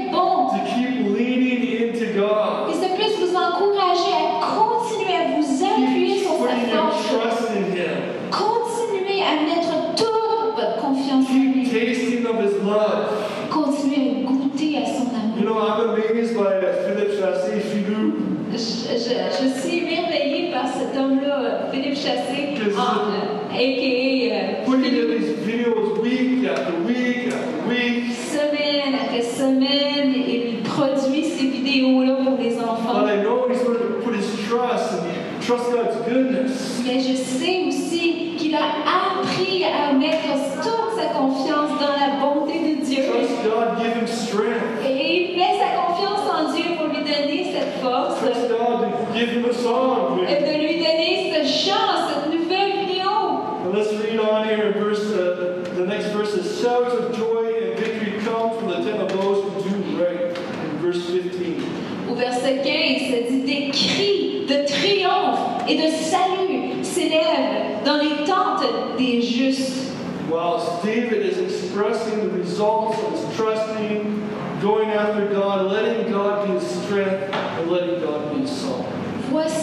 Chassé, 21.97 22.53
en, 22.53 23.49
a.k.a. 23.49 24.65
Putting 24.65 24.95
in 24.95 25.09
these 25.09 25.33
videos 25.39 25.99
week 25.99 26.47
after 26.47 26.75
week 26.81 27.33
after 27.33 27.67
week. 27.67 27.96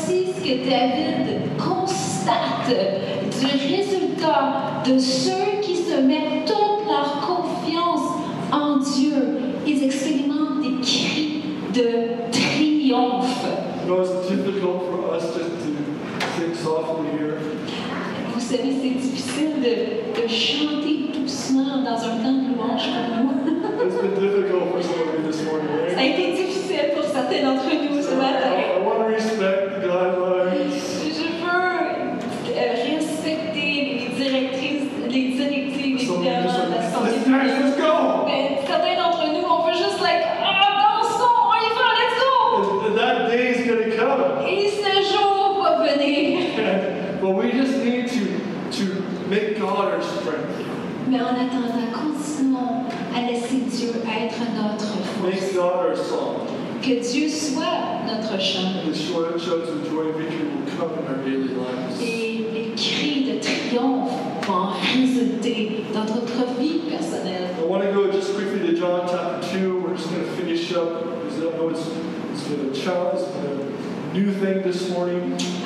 Voici 0.06 0.26
ce 0.36 0.40
que 0.42 0.68
David 0.68 1.56
constate 1.56 2.68
du 2.68 3.46
résultat 3.74 4.82
de 4.86 4.98
ceux 4.98 5.60
qui 5.62 5.76
se 5.76 6.00
mettent 6.00 6.46
toute 6.46 6.86
leur 6.86 7.20
confiance 7.26 8.10
en 8.52 8.76
Dieu. 8.78 9.38
Ils 9.66 9.84
expérimentent 9.84 10.60
des 10.62 10.80
cris 10.82 11.42
de 11.72 12.30
triomphe. 12.30 13.46
Vous 18.34 18.40
savez, 18.40 18.72
c'est 18.82 18.88
difficile 18.90 19.50
de, 19.62 20.22
de 20.22 20.28
chanter 20.28 21.18
doucement 21.18 21.82
dans 21.82 21.96
un 21.96 22.16
temps 22.22 22.32
de 22.32 22.54
louange 22.54 22.88
pour 22.90 23.24
nous. 23.24 23.30
It's 23.86 23.96
been 23.96 24.14
difficult 24.14 24.72
for 24.72 24.82
some 24.82 25.00
of 25.00 25.14
you 25.14 25.30
this 25.30 25.42
morning, 25.44 25.68
Ça 25.94 26.00
a 26.00 26.04
été 26.04 26.32
difficile 26.32 26.94
pour 26.94 27.04
certains 27.04 27.42
d'entre 27.42 27.64
nous 27.68 28.00
ce 28.02 28.14
matin. 28.14 28.53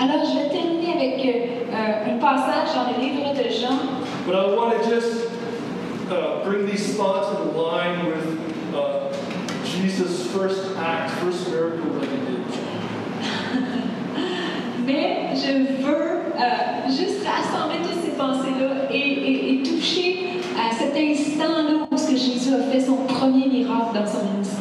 Alors, 0.00 0.24
je 0.24 0.38
vais 0.38 0.48
terminer 0.48 0.92
avec 0.96 1.26
euh, 1.26 2.14
un 2.14 2.18
passage 2.18 2.68
dans 2.74 2.86
le 2.92 3.00
livre 3.04 3.32
de 3.34 3.48
Jean. 3.50 3.78
But 4.26 4.34
I 4.34 4.54
want 4.56 4.70
to 4.72 4.78
just 4.88 5.28
uh, 6.10 6.44
bring 6.44 6.66
these 6.66 6.96
thoughts 6.96 7.28
in 7.28 7.56
line 7.56 8.06
with 8.06 8.26
uh, 8.74 9.10
Jesus' 9.64 10.26
first 10.32 10.76
act, 10.78 11.10
first 11.22 11.48
miracle 11.50 11.90
that 12.00 12.08
he 12.08 12.18
did. 12.26 12.42
Mais 14.86 15.34
je 15.34 15.52
veux 15.82 16.32
euh, 16.38 16.88
juste 16.88 17.26
rassembler 17.26 17.78
toutes 17.82 18.02
ces 18.02 18.12
pensées-là 18.16 18.90
et, 18.90 18.96
et- 18.98 19.54
et 19.54 19.62
toucher 19.62 20.40
à 20.56 20.72
cet 20.74 20.96
instant-là 20.96 21.86
où 21.90 21.96
ce 21.96 22.10
que 22.10 22.16
Jésus 22.16 22.54
a 22.54 22.70
fait 22.72 22.80
son 22.80 22.96
premier 23.06 23.46
miracle 23.48 23.94
dans 23.94 24.06
son 24.06 24.24
ministère. 24.32 24.56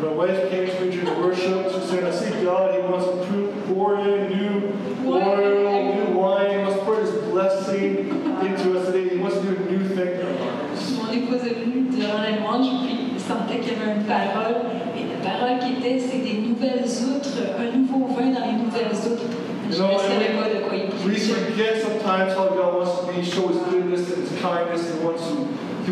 My 0.00 0.10
wife 0.14 0.50
came 0.50 0.66
to 0.68 0.84
me 0.84 0.90
during 0.90 1.20
worship. 1.22 1.70
She 1.72 1.80
said, 1.88 2.04
I 2.04 2.10
see 2.12 2.30
God, 2.44 2.74
He 2.74 2.80
wants 2.86 3.06
to 3.06 3.16
pour- 3.26 3.74
pour 3.74 3.94
in 3.96 4.28
new 4.28 4.70
oil, 5.10 5.94
new 5.96 6.18
wine. 6.20 6.50
He 6.50 6.58
wants 6.58 6.74
to 6.78 6.84
pour 6.84 6.96
His 7.00 7.10
blessing 7.32 8.10
into 8.42 8.78
us 8.78 8.86
today. 8.86 9.08
He 9.08 9.18
wants 9.18 9.36
to 9.38 9.42
do 9.42 9.56
a 9.56 9.72
new 9.72 9.82
thing 9.88 10.20
in 10.20 10.26
our 10.26 10.36
lives. 10.38 10.92
Mon 11.00 11.10
épouse 11.10 11.42
est 11.46 11.56
venue 11.58 11.88
durant 11.90 12.20
la 12.22 12.36
louange, 12.38 12.68
puis 12.84 12.96
il 13.16 13.20
sentait 13.20 13.58
qu'il 13.60 13.72
y 13.72 13.76
avait 13.82 13.96
une 13.96 14.04
parole. 14.04 14.70
Et 14.94 15.02
la 15.08 15.18
parole 15.24 15.58
qui 15.58 15.72
était, 15.80 15.98
c'est 15.98 16.18
des 16.22 16.38
nouvelles 16.46 16.84
outres, 16.84 17.40
un 17.58 17.76
nouveau 17.76 18.06
vin 18.14 18.30
dans 18.30 18.44
les 18.46 18.58
nouvelles 18.60 18.94
outres. 19.10 19.24
Je 19.70 19.78
ne 19.78 19.82
Non, 19.88 19.98
savais 19.98 20.36
pas 20.36 20.48
de 20.52 20.60
quoi 20.68 20.76
il 20.76 20.92
We 21.08 21.16
parlait. 21.16 21.48
forget 21.56 21.80
sometimes 21.80 22.36
how 22.36 22.52
God 22.52 22.76
wants 22.76 23.00
to 23.00 23.06
be, 23.10 23.24
show 23.24 23.48
His 23.48 23.58
goodness 23.72 24.12
and 24.12 24.22
His 24.22 24.30
kindness. 24.38 24.84
He 24.92 25.00
wants 25.02 25.24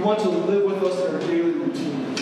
to, 0.03 0.15
He 0.15 0.23
to 0.23 0.31
live 0.31 0.65
with 0.65 0.83
us 0.83 1.09
in 1.09 1.15
our 1.15 1.21
daily 1.21 1.53
routine. 1.53 2.15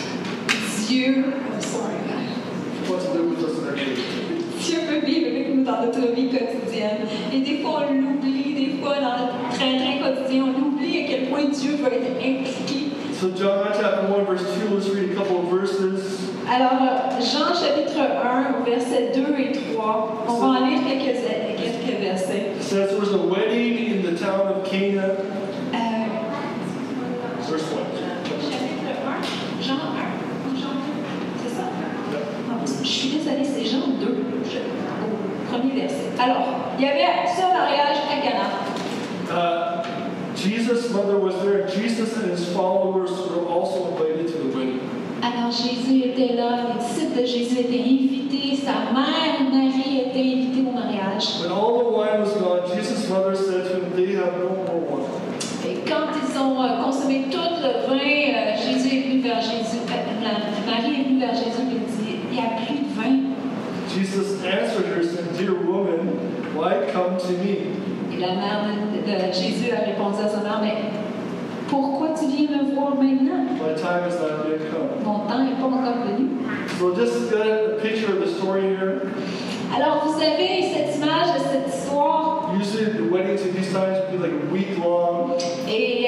Dieu, 0.87 1.33
I'm 1.33 1.61
sorry, 1.61 1.95
He 1.95 2.91
wants 2.91 3.05
to 3.05 3.11
live 3.11 3.29
with 3.29 3.43
us 3.43 3.57
in 3.57 3.67
our 3.67 3.75
daily 3.75 3.95
routine. 3.95 4.31
Dieu 4.61 4.79
veut 4.87 5.05
vivre 5.05 5.27
avec 5.27 5.55
nous 5.55 5.63
dans 5.63 5.81
notre 5.85 6.13
vie 6.13 6.29
quotidienne. 6.29 7.07
Et 7.33 7.39
des 7.39 7.63
fois, 7.63 7.83
on 7.89 7.93
l'oublie, 7.93 8.53
des 8.53 8.81
fois, 8.81 8.95
dans 8.95 9.17
notre 9.17 9.57
train-train 9.57 9.97
quotidien, 10.03 10.45
on 10.45 10.67
oublie 10.67 10.99
à 10.99 11.07
quel 11.07 11.29
point 11.29 11.45
Dieu 11.45 11.71
veut 11.77 11.93
être 11.93 12.17
impliqué. 12.17 12.91
So 13.19 13.29
John 13.35 13.67
chapter 13.73 14.07
1, 14.07 14.25
verse 14.25 14.43
2, 14.59 14.75
let's 14.75 14.89
read 14.89 15.11
a 15.11 15.15
couple 15.15 15.37
of 15.39 15.51
verses. 15.51 16.19
Alors, 16.49 16.71
euh, 16.81 17.21
Jean 17.21 17.53
chapitre 17.53 17.99
1, 17.99 18.63
versets 18.65 19.11
2 19.13 19.21
et 19.39 19.73
3, 19.73 20.25
on 20.27 20.33
va 20.33 20.47
en 20.47 20.65
lire 20.65 20.79
quelques, 20.87 21.17
quelques 21.57 21.99
versets. 22.01 22.51
It 22.57 22.63
says 22.63 22.89
there 22.89 22.99
was 22.99 23.13
a 23.13 23.17
wedding 23.17 23.77
in 23.77 24.03
the 24.03 24.19
town 24.19 24.47
of 24.47 24.63
Cana. 24.65 25.15
Euh, 27.51 27.57
Verse 27.57 27.71
1. 27.73 28.51
chapitre 28.51 28.91
1, 29.07 29.61
Jean 29.61 29.73
1, 29.73 30.57
Jean 30.57 30.71
2, 30.71 30.79
c'est 31.43 31.55
ça? 31.55 31.63
Non, 32.49 32.57
je 32.81 32.87
suis 32.87 33.09
désolée, 33.17 33.43
c'est 33.43 33.65
Jean 33.65 33.87
2, 33.99 34.23
je- 34.45 34.57
au 34.59 35.51
premier 35.51 35.81
verset. 35.81 36.11
Alors, 36.17 36.45
il 36.79 36.85
y 36.85 36.87
avait 36.87 37.27
ce 37.27 37.41
mariage 37.41 37.97
à 38.09 38.21
Cana. 38.23 38.47
Uh, 39.29 39.83
Jesus' 40.35 40.89
mother 40.91 41.17
was 41.19 41.33
there. 41.43 41.67
Jesus 41.67 42.15
and 42.17 42.31
his 42.31 42.45
followers 42.53 43.11
were 43.29 43.45
also 43.51 43.89
invited 43.91 44.27
to 44.27 44.33
the 44.33 44.55
wedding. 44.57 44.79
Alors 45.21 45.51
Jésus 45.51 45.99
était 46.09 46.33
là, 46.35 46.73
les 46.73 46.79
disciples 46.83 47.21
de 47.21 47.25
Jésus 47.25 47.59
étaient 47.59 47.79
invités, 47.83 48.55
sa 48.55 48.91
mère 48.91 49.51
Marie 49.51 49.99
était 50.07 50.19
invitée 50.19 50.63
au 50.67 50.71
mariage. 50.71 51.41
When 51.43 51.51
all 51.51 51.77
the 51.79 51.91
wine 51.95 52.21
was 52.21 52.33
gone, 52.39 52.61
Jesus' 52.75 53.07
mother 53.09 53.35
said 53.35 53.65
to 53.65 53.75
him, 53.77 53.91
They 53.95 54.15
have 54.15 54.39
no 54.39 54.49
more 54.65 54.81
wine. 54.89 55.05
Et 55.63 55.77
quand 55.87 56.09
ils 56.15 56.27
ont 56.61 56.65
euh, 56.65 56.83
consommé 56.83 57.25
tout 57.31 57.37
le 57.37 57.87
vin, 57.87 58.55
Jésus 58.55 58.95
est 58.95 59.01
venu 59.07 59.21
vers 59.21 59.41
Jésus, 59.41 59.79
Marie 60.65 61.01
est 61.01 61.03
venue 61.03 61.19
vers 61.19 61.33
Jésus 61.33 61.61
et 61.61 61.73
lui 61.73 61.79
dit, 61.87 62.19
il 62.29 62.35
n'y 62.35 62.39
a 62.39 62.51
plus 62.65 62.75
de 62.75 62.91
vin. 62.95 63.31
Jesus 63.89 64.41
answered 64.45 64.85
her, 64.85 65.03
saying, 65.03 65.27
Dear 65.37 65.53
woman, 65.53 66.07
why 66.55 66.87
come 66.93 67.17
to 67.17 67.31
me? 67.43 67.67
Et 68.13 68.19
la 68.19 68.35
mère 68.35 68.65
de, 68.65 69.33
Jésus 69.33 69.71
a 69.71 69.83
répondu 69.85 70.17
à 70.23 70.29
sa 70.29 70.41
mère, 70.41 70.59
mais 70.61 70.75
pourquoi 71.67 72.09
tu 72.17 72.27
viens 72.27 72.63
me 72.63 72.73
voir 72.73 72.95
maintenant? 72.95 73.43
My 73.55 73.73
time 73.75 74.07
is 74.07 74.15
not 74.15 74.47
yet 74.47 74.71
come. 74.71 75.03
Mon 75.03 75.27
temps 75.27 75.43
n'est 75.43 75.55
pas 75.55 75.65
encore 75.65 76.05
venu. 76.05 76.29
So 76.79 76.95
just 76.95 77.31
get 77.31 77.41
a 77.41 77.81
picture 77.81 78.13
of 78.13 78.19
the 78.19 78.27
story 78.27 78.61
here. 78.61 79.01
Alors 79.75 80.05
vous 80.05 80.21
avez 80.21 80.63
cette 80.73 80.97
image 80.97 81.33
de 81.33 81.39
cette 81.39 81.73
histoire 81.73 82.51
Usually 82.53 82.91
the 82.91 83.09
weddings 83.09 83.41
in 83.43 83.53
these 83.53 83.71
times 83.71 83.97
would 83.99 84.11
be 84.11 84.17
like 84.17 84.33
a 84.33 84.53
week 84.53 84.77
long. 84.77 85.37
Et 85.67 86.01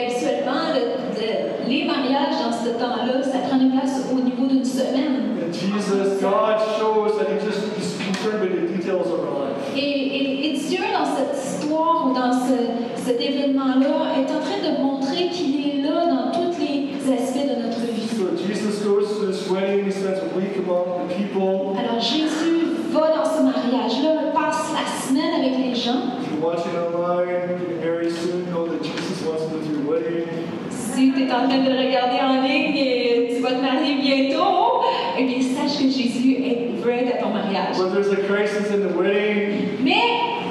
mariages 2.04 2.36
dans 2.44 2.52
ce 2.52 2.70
temps-là, 2.78 3.24
ça 3.24 3.40
prenait 3.50 3.70
place 3.72 4.04
au 4.12 4.20
niveau 4.22 4.46
d'une 4.48 4.66
semaine. 4.66 5.38
And 5.40 5.54
Jesus, 5.54 6.20
God 6.22 6.58
shows 6.80 7.18
that 7.20 7.28
He 7.32 7.40
just 7.46 7.64
is 7.78 7.96
concerned 8.04 8.42
with 8.42 8.54
the 8.56 8.78
details 8.78 9.08
of 9.08 9.20
our 9.20 9.48
life. 9.50 9.76
Et, 9.76 9.80
et- 9.80 10.50
et 10.50 10.54
Dieu, 10.58 10.80
dans 10.94 11.06
cette 11.06 11.36
histoire 11.38 12.08
ou 12.08 12.14
dans 12.14 12.32
ce- 12.34 13.04
cet 13.06 13.22
événement-là, 13.22 14.20
est 14.20 14.32
en 14.32 14.40
train 14.40 14.62
de 14.64 14.82
montrer 14.82 15.30
qu'il 15.30 15.56
est 15.68 15.82
là 15.82 16.06
dans 16.08 16.32
tous 16.32 16.60
les 16.60 17.14
aspects 17.14 17.48
de 17.48 17.62
notre 17.64 17.82
vie. 17.82 18.08
So 18.08 18.30
Jesus 18.38 18.84
goes 18.84 19.20
to 19.20 19.28
this 19.32 19.50
wedding, 19.50 19.86
he 19.86 19.92
spends 19.92 20.20
a 20.20 20.38
week 20.38 20.56
among 20.58 21.08
the 21.08 21.14
people. 21.16 21.76
Alors 21.78 22.00
Jésus 22.00 22.88
va 22.92 23.12
dans 23.16 23.26
ce 23.26 23.42
mariage-là, 23.44 24.32
passe 24.34 24.72
la 24.74 24.86
semaine 25.08 25.34
avec 25.40 25.58
les 25.58 25.76
gens. 25.76 26.14
If 26.22 26.32
you're 26.32 26.44
watching 26.46 26.72
online, 26.78 27.28
getting 27.60 27.80
married 27.84 28.12
soon, 28.12 28.46
know 28.52 28.68
that 28.68 28.82
Jesus 28.84 29.22
wants 29.26 29.44
to 29.44 29.50
go 29.50 29.60
to 29.60 29.70
your 29.74 29.92
wedding. 29.92 30.28
Si 30.70 31.12
tu 31.12 31.24
es 31.24 31.28
en 31.44 31.48
train 31.48 31.64
de 31.64 31.70
regarder 31.70 32.20
en 32.22 32.42
ligne 32.42 32.76
et 32.78 33.34
tu 33.36 33.42
vas 33.42 33.52
te 33.52 33.62
marier 33.62 33.96
bientôt, 34.02 34.82
eh 35.18 35.24
bien 35.26 35.42
sache 35.42 35.78
que 35.78 35.90
Jésus 35.90 36.34
est- 36.44 36.70
être 36.86 37.16
à 37.16 37.22
ton 37.24 37.30
mariage. 37.30 37.78
But 37.78 37.94
there's 37.94 38.12
a 38.12 38.18
crisis 38.28 38.70
in 38.72 38.82
the 38.88 38.94
wedding. 38.98 39.80
Mais 39.84 40.04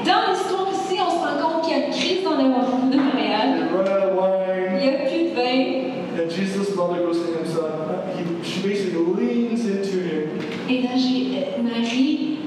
dans 0.05 0.33
l'histoire 0.33 0.69
ici, 0.73 0.99
on 1.01 1.11
se 1.11 1.19
rend 1.19 1.37
compte 1.43 1.63
qu'il 1.65 1.77
y 1.79 1.83
a 1.83 1.87
une 1.87 1.93
crise 1.93 2.25
dans 2.25 2.37
le, 2.37 2.45
le 2.45 2.97
mariage. 2.97 3.59
They 3.59 3.69
run 3.69 3.87
out 3.87 4.03
of 4.09 4.13
Il 4.15 4.19
wine. 4.19 4.81
n'y 4.81 4.89
a 4.89 4.99
plus 5.09 5.23
de 5.29 5.35
vin. 5.35 5.93
And 6.25 6.31
Jesus' 6.31 6.75
mother 6.77 7.05
goes 7.05 7.19
to 7.19 7.33
him, 7.33 7.47
son. 7.47 7.69
He, 8.17 8.45
she 8.45 8.61
basically 8.67 9.05
leans 9.17 9.65
into 9.67 9.99
him. 9.99 10.29
Et 10.69 10.83
là, 10.83 10.91
j'ai- 10.97 11.39
euh, 11.39 11.63
Marie 11.63 12.39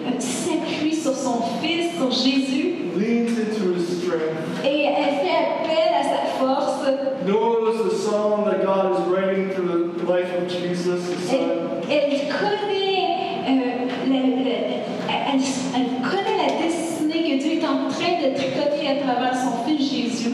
knows 7.25 7.91
the 7.91 7.95
song 7.97 8.45
that 8.45 8.63
God 8.63 8.93
is 8.93 9.07
writing 9.07 9.49
through 9.51 9.93
the 9.97 10.03
life 10.05 10.31
of 10.35 10.47
Jesus, 10.47 10.61
his 10.69 10.74
Elle, 10.93 11.37
son. 11.37 11.91
elle 11.91 12.19
connaît, 12.39 13.03
euh, 13.47 13.87
la- 14.07 14.43
la- 14.43 15.31
elle, 15.33 15.41
elle 15.75 16.09
connaît 16.09 16.37
la 16.45 16.65
destinée 16.65 17.37
que 17.37 17.43
Dieu 17.43 17.53
est 17.61 17.65
en 17.65 17.87
train 17.89 18.13
de 18.21 18.35
tricoter 18.35 18.87
à 18.89 19.03
travers 19.03 19.33
son 19.35 19.63
fils 19.65 19.91
Jésus. 19.91 20.29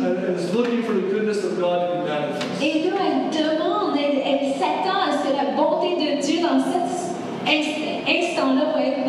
Et 2.62 2.90
là, 2.90 2.96
elle 3.08 3.38
demande, 3.38 3.96
elle, 3.98 4.20
elle 4.26 4.54
s'attend 4.54 5.00
à 5.08 5.12
ce 5.18 5.30
que 5.32 5.36
la 5.36 5.56
bonté 5.56 5.96
de 5.96 6.22
Dieu 6.22 6.42
dans 6.42 6.60
cet 6.60 6.88
inst- 7.48 8.02
instant-là 8.08 8.74
va 8.74 8.82
être 8.84 9.06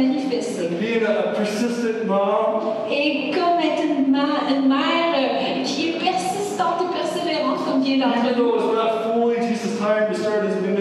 Et 2.90 3.30
comme 3.30 3.58
être 3.60 3.82
une, 3.84 4.10
ma- 4.12 4.48
une 4.54 4.68
mère 4.68 5.14
euh, 5.16 5.62
qui 5.64 5.88
est 5.90 5.92
persistante 5.98 6.78
et 6.82 6.94
persévérante, 6.96 7.58
comme 7.66 7.82
vient 7.82 7.98
d'entre 7.98 8.22
even 10.62 10.76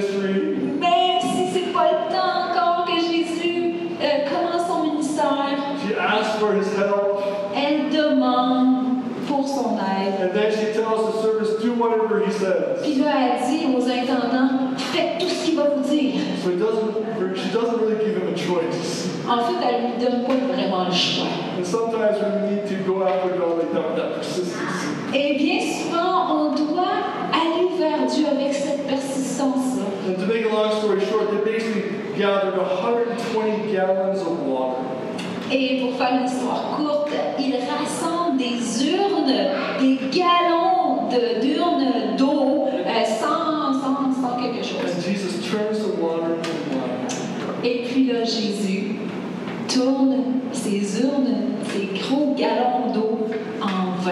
And 10.31 10.39
then 10.39 10.51
she 10.53 10.71
tells 10.71 11.13
the 11.13 11.21
servants, 11.21 11.61
do 11.61 11.73
whatever 11.73 12.23
he 12.23 12.31
says. 12.31 12.79
Puis 12.81 12.95
là, 13.03 13.11
elle 13.19 13.49
dit 13.51 13.65
aux 13.75 13.83
intendants, 13.83 14.77
faites 14.77 15.19
tout 15.19 15.27
ce 15.27 15.43
qu'il 15.43 15.57
va 15.57 15.65
vous 15.75 15.83
dire. 15.83 16.21
So 16.41 16.51
he 16.51 16.55
doesn't, 16.55 17.35
she 17.35 17.51
doesn't 17.51 17.77
really 17.81 17.99
give 17.99 18.15
him 18.15 18.33
a 18.33 18.37
choice. 18.37 19.09
En 19.27 19.39
fait, 19.39 19.59
elle 19.61 19.91
lui 19.91 19.97
donne 19.99 20.23
pas 20.23 20.53
vraiment 20.53 20.85
le 20.87 20.93
choix. 20.93 21.27
And 21.57 21.65
sometimes 21.65 22.15
we 22.21 22.49
need 22.49 22.65
to 22.69 22.75
go 22.89 23.03
after 23.03 23.35
God 23.35 23.57
like 23.59 23.73
that 23.73 23.89
with 23.89 23.97
that 23.97 24.15
persistency. 24.15 24.87
Et 25.13 25.35
bien 25.37 25.59
souvent, 25.59 26.31
on 26.31 26.55
doit 26.55 27.03
aller 27.35 27.67
vers 27.77 28.07
Dieu 28.07 28.25
avec 28.31 28.53
cette 28.53 28.87
persistance-là. 28.87 29.83
And 30.07 30.15
to 30.17 30.27
make 30.27 30.45
a 30.45 30.55
long 30.55 30.71
story 30.79 31.01
short, 31.07 31.29
they 31.29 31.43
basically 31.43 31.91
gathered 32.17 32.55
120 32.55 33.69
gallons 33.69 34.21
of 34.21 34.47
water. 34.47 34.79
Et 35.51 35.81
pour 35.81 35.97
faire 35.97 36.21
une 36.21 36.25
histoire 36.25 36.77
courte, 36.77 37.11
il 37.37 37.53
rassemble 37.55 38.30
des 38.51 38.91
urnes, 38.91 39.33
des 39.79 39.97
galons 40.17 41.07
de- 41.09 41.39
d'urnes 41.45 42.15
d'eau, 42.17 42.65
euh, 42.67 43.05
sans, 43.05 43.73
sans, 43.73 44.21
sans 44.21 44.37
quelque 44.41 44.63
chose. 44.65 44.79
Et 47.63 47.83
puis 47.87 48.05
là, 48.07 48.23
Jésus 48.23 48.95
tourne 49.67 50.15
ces 50.51 51.01
urnes, 51.01 51.35
ces 51.71 51.89
gros 51.99 52.35
galons 52.37 52.91
d'eau 52.93 53.19
en 53.61 54.01
vin. 54.01 54.11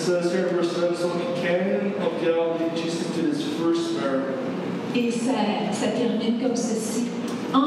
Et 4.95 5.11
ça, 5.11 5.31
ça 5.71 5.87
termine 5.87 6.39
comme 6.41 6.55
ceci. 6.55 7.05
En, 7.53 7.59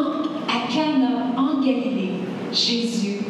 à 0.46 0.72
Cana, 0.72 1.34
en 1.36 1.60
Galilée, 1.60 2.12
Jésus 2.52 3.22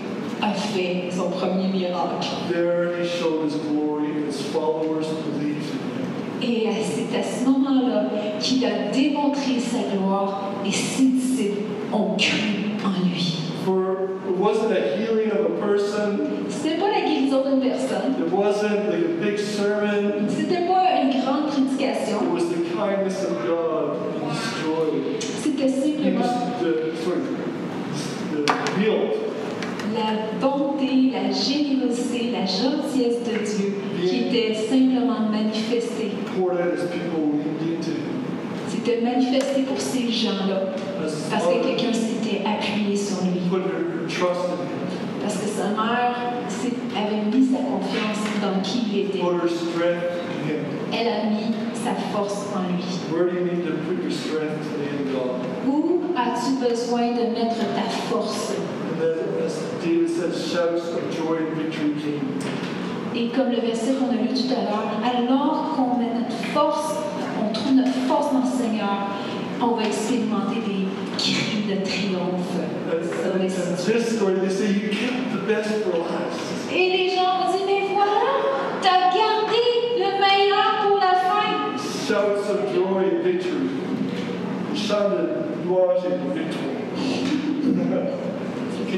a 0.43 0.53
fait 0.53 1.11
son 1.11 1.31
premier 1.31 1.69
miracle. 1.69 2.29
There 2.51 3.01
he 3.01 3.09
showed 3.09 3.45
his 3.47 3.57
glory, 3.57 4.11
and 4.13 4.27
his 4.27 4.43
followers 4.53 5.07
believed 5.25 5.65
in 5.73 5.79
him. 5.89 6.09
Et 6.43 6.69
c'est 6.85 7.19
à 7.19 7.23
ce 7.23 7.45
moment-là 7.49 8.11
qu'il 8.41 8.65
a 8.67 8.91
démontré 8.93 9.59
sa 9.59 9.97
gloire 9.97 10.53
et 10.67 10.71
ses 10.71 11.05
disciples 11.05 11.63
ont 11.93 12.15
cru 12.17 12.77
en 12.85 12.91
lui. 13.09 13.39
For 13.65 14.09
it 14.29 14.37
wasn't 14.39 14.73
a 14.73 14.97
healing 14.97 15.31
of 15.33 15.47
a 15.47 15.67
person, 15.67 16.21
C'était 16.49 16.77
pas 16.77 16.91
la 16.91 17.01
guérison 17.01 17.43
d'une 17.45 17.61
personne, 17.61 18.15
it 18.18 18.18
wasn't 18.18 18.18
like 18.18 18.18
a 18.18 18.18
big 18.18 18.18
sermon, 18.18 18.18
c'était 20.29 20.67
pas 20.67 20.85
une 21.03 21.11
grande 21.21 21.49
it 21.49 21.79
prédication, 21.79 22.33
was 22.33 22.49
the 22.49 22.77
kindness 22.77 23.25
of 23.25 23.47
God 23.47 23.97
and 23.97 24.31
his 24.31 24.41
joy. 24.63 24.89
c'était 25.43 25.69
simplement 25.69 26.25
la 29.95 30.39
bonté, 30.41 31.11
la 31.13 31.31
générosité, 31.33 32.31
la 32.33 32.47
gentillesse 32.47 33.23
de 33.25 33.39
Dieu 33.45 33.75
qui 34.07 34.17
était 34.27 34.55
simplement 34.55 35.21
manifestée. 35.31 36.13
C'était 38.69 39.01
manifesté 39.01 39.63
pour 39.63 39.81
ces 39.81 40.11
gens-là. 40.11 40.61
Parce 41.31 41.47
que 41.47 41.63
quelqu'un 41.63 41.93
s'était 41.93 42.43
appuyé 42.45 42.97
sur 42.97 43.23
lui. 43.23 43.41
Parce 45.23 45.37
que 45.37 45.49
sa 45.49 45.69
mère 45.71 46.28
qui 48.89 49.01
il 49.01 49.07
était. 49.07 49.21
Elle 50.93 51.09
a 51.09 51.25
mis 51.31 51.55
sa 51.75 51.95
force 52.13 52.47
en 52.55 52.61
lui. 52.73 52.85
Où 55.67 56.01
as-tu 56.17 56.51
besoin 56.69 57.07
de 57.13 57.25
mettre 57.35 57.59
ta 57.75 57.89
force? 58.11 58.55
Et 63.15 63.29
comme 63.29 63.51
le 63.51 63.61
verset 63.61 63.95
qu'on 63.95 64.11
a 64.11 64.21
lu 64.23 64.29
tout 64.29 64.53
à 64.53 64.55
l'heure, 64.63 64.91
alors 65.05 65.75
qu'on 65.75 65.99
met 65.99 66.13
notre 66.15 66.37
force, 66.53 66.95
on 67.43 67.53
trouve 67.53 67.75
notre 67.75 67.99
force 68.07 68.33
dans 68.33 68.41
le 68.41 68.47
Seigneur, 68.47 68.99
on 69.61 69.75
va 69.75 69.85
expérimenter 69.85 70.61
des 70.67 70.87
cris 71.17 71.65
de 71.69 71.77
triomphe 71.85 72.57
sur 72.89 73.35
les. 73.39 73.51
Et 76.71 76.91
les 76.91 77.09
gens 77.09 77.33
vont 77.41 77.51
dire, 77.57 77.67
mais 77.67 77.83
voilà, 77.95 78.33
tu 78.83 78.89
as 78.89 78.91
gardé 79.17 79.63
le 79.97 80.11
meilleur 80.21 80.69
pour 80.87 80.97
la 80.99 81.15
fin. 81.27 81.51
Shouts 82.07 82.47
of 82.51 82.59
joy 82.73 83.03
and 83.05 83.23
victory. 83.25 83.69
Chants 84.75 85.11
de 85.11 85.23
louange 85.67 86.05
et 86.05 86.11
de 86.11 86.17
victoire. 86.39 86.77
Can 88.89 88.98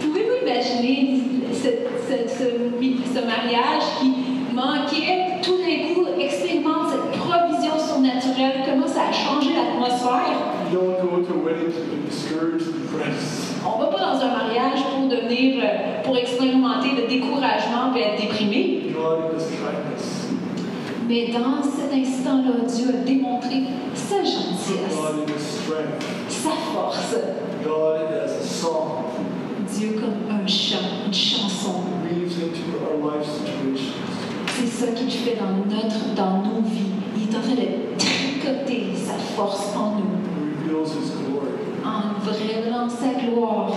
Pouvez-vous 0.00 0.46
imaginer 0.46 1.20
ce, 1.52 1.68
ce- 2.08 2.28
ce 2.38 2.44
mi- 2.80 3.00
ce 3.06 3.20
mariage 3.20 3.82
qui 4.00 4.12
manquait, 4.54 5.40
tout 5.42 5.56
d'un 5.58 5.94
coup 5.94 6.06
expérimente 6.20 6.86
cette 6.90 7.20
provision 7.20 7.72
surnaturelle, 7.78 8.62
comment 8.66 8.86
ça 8.86 9.02
a 9.10 9.12
changé 9.12 9.50
l'atmosphère? 9.54 10.36
On 13.64 13.78
va 13.78 13.86
pas 13.86 13.98
dans 13.98 14.20
un 14.20 14.32
mariage 14.32 14.80
pour 14.92 15.08
devenir, 15.08 15.62
pour 16.04 16.16
expérimenter 16.16 16.88
le 17.00 17.08
découragement 17.08 17.94
et 17.96 18.00
être 18.00 18.20
déprimé. 18.20 18.92
Mais 21.08 21.28
dans 21.32 21.62
cet 21.62 21.92
instant-là, 21.92 22.64
Dieu 22.66 22.88
a 22.90 23.04
démontré 23.04 23.62
sa 23.94 24.16
gentillesse, 24.24 24.96
Sa 26.44 26.50
force. 26.50 27.14
God 27.64 28.12
as 28.12 28.32
a 28.32 28.44
song 28.44 29.04
Dieu 29.66 29.92
comme 29.98 30.28
un 30.30 30.46
chant, 30.46 31.06
une 31.06 31.12
chanson. 31.14 31.84
weaves 32.04 32.36
into 32.38 32.84
our 32.84 32.96
life 33.00 33.26
situations. 33.26 33.94
C'est 34.54 34.66
ça 34.66 34.92
qu'il 34.92 35.10
fait 35.10 35.36
dans, 35.36 35.64
notre, 35.74 36.14
dans 36.14 36.42
nos 36.42 36.60
vies. 36.60 36.92
Il 37.16 37.22
est 37.32 37.34
en 37.34 37.40
train 37.40 37.54
de 37.54 37.96
tricoter 37.96 38.92
sa 38.94 39.14
force 39.34 39.74
en 39.74 39.92
nous, 39.96 40.66
He 40.66 40.70
reveals 40.70 40.92
His 40.92 41.12
glory. 41.16 41.48
en 41.82 42.20
révélant 42.30 42.90
sa 42.90 43.18
gloire. 43.26 43.72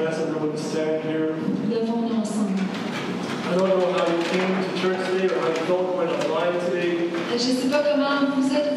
Everyone 0.00 0.56
stand 0.56 1.02
here. 1.02 1.34
Levons-nous 1.68 2.20
ensemble. 2.20 2.58
I 3.50 3.56
don't 3.56 3.68
know 3.68 3.92
how 3.92 4.06
you 4.06 4.22
came 4.30 4.62
to 4.62 4.80
church 4.80 5.06
today 5.10 5.26
or 5.26 5.40
how 5.40 5.48
you 5.48 5.54
felt 5.66 5.96
when 5.96 6.08
online 6.08 6.60
today. 6.70 7.10
Je 7.30 7.34
ne 7.34 7.38
sais 7.38 7.68
pas 7.68 7.82
comment 7.82 8.30
vous 8.36 8.54
êtes 8.54 8.71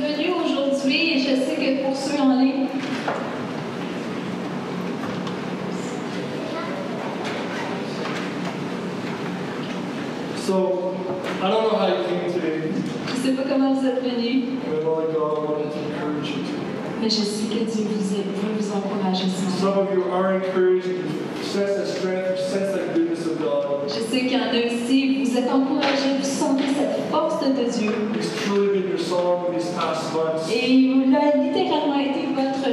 So, 10.37 10.95
I 11.41 11.49
don't 11.49 11.63
know 11.63 11.77
how 11.77 11.87
you 11.87 12.03
came 12.07 12.31
today, 12.33 12.71
je 13.07 13.15
sais 13.15 13.35
pas 13.35 13.43
comment 13.47 13.73
vous 13.73 13.85
êtes 13.85 14.01
venus, 14.03 14.45
but 14.69 14.83
Lord 14.83 15.13
God 15.13 15.37
uh, 15.37 15.51
wanted 15.51 15.71
to 15.71 15.79
encourage 15.93 16.29
you 16.29 16.43
today. 16.43 16.65
mais 17.01 17.09
je 17.09 17.21
sais 17.21 17.47
que 17.49 17.63
Dieu 17.65 17.85
vous 17.85 18.15
aide, 18.15 18.29
veut 18.41 18.53
vous 18.57 18.71
encourager 18.71 19.25
ce 19.25 19.45
matin. 19.45 19.57
Some 19.59 19.77
of 19.77 19.93
you 19.93 20.03
are 20.11 20.35
encouraged, 20.35 20.87
you 20.87 21.43
sense 21.43 21.75
that 21.77 21.87
strength, 21.87 22.29
you 22.29 22.37
sense 22.37 22.73
that 22.73 22.93
goodness 22.95 23.25
of 23.25 23.37
God. 23.39 23.85
Je 23.87 24.01
sais 24.01 24.21
qu'il 24.25 24.33
y 24.33 24.37
en 24.37 24.49
a 24.49 24.65
aussi, 24.65 25.23
vous 25.23 25.37
êtes 25.37 25.51
encouragés, 25.51 26.17
vous 26.19 26.25
sentez 26.25 26.65
cette 26.77 27.09
force 27.11 27.39
de 27.41 27.65
Dieu. 27.69 27.91
It's 28.15 28.29
truly 28.45 28.79
been 28.79 28.89
your 28.89 28.99
song 28.99 29.53
these 29.53 29.69
past 29.77 30.13
months. 30.13 30.49
Et 30.51 30.69
il 30.69 31.15
a 31.15 31.37
littéralement 31.37 31.99
été 31.99 32.25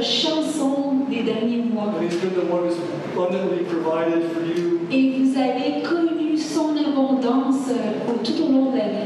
chansons 0.03 0.93
des 1.09 1.23
derniers 1.23 1.63
mois. 1.73 1.93
Et 4.91 5.11
vous 5.17 5.37
avez 5.37 5.81
connu 5.81 6.37
son 6.37 6.75
abondance 6.77 7.69
euh, 7.69 8.13
tout 8.23 8.43
au 8.43 8.51
long 8.51 8.71
de 8.71 8.77
la 8.77 8.83
l'année. 8.83 9.05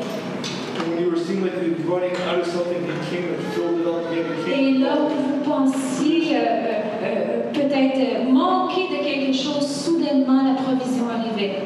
Et 4.49 4.71
lorsque 4.79 5.17
vous 5.17 5.39
pensiez 5.45 6.36
euh, 6.36 6.39
euh, 7.03 7.51
peut-être 7.53 8.29
manquer 8.31 8.88
de 8.89 9.03
quelque 9.03 9.33
chose, 9.33 9.65
soudainement 9.67 10.43
la 10.43 10.55
provision 10.55 11.05
arrivait. 11.10 11.63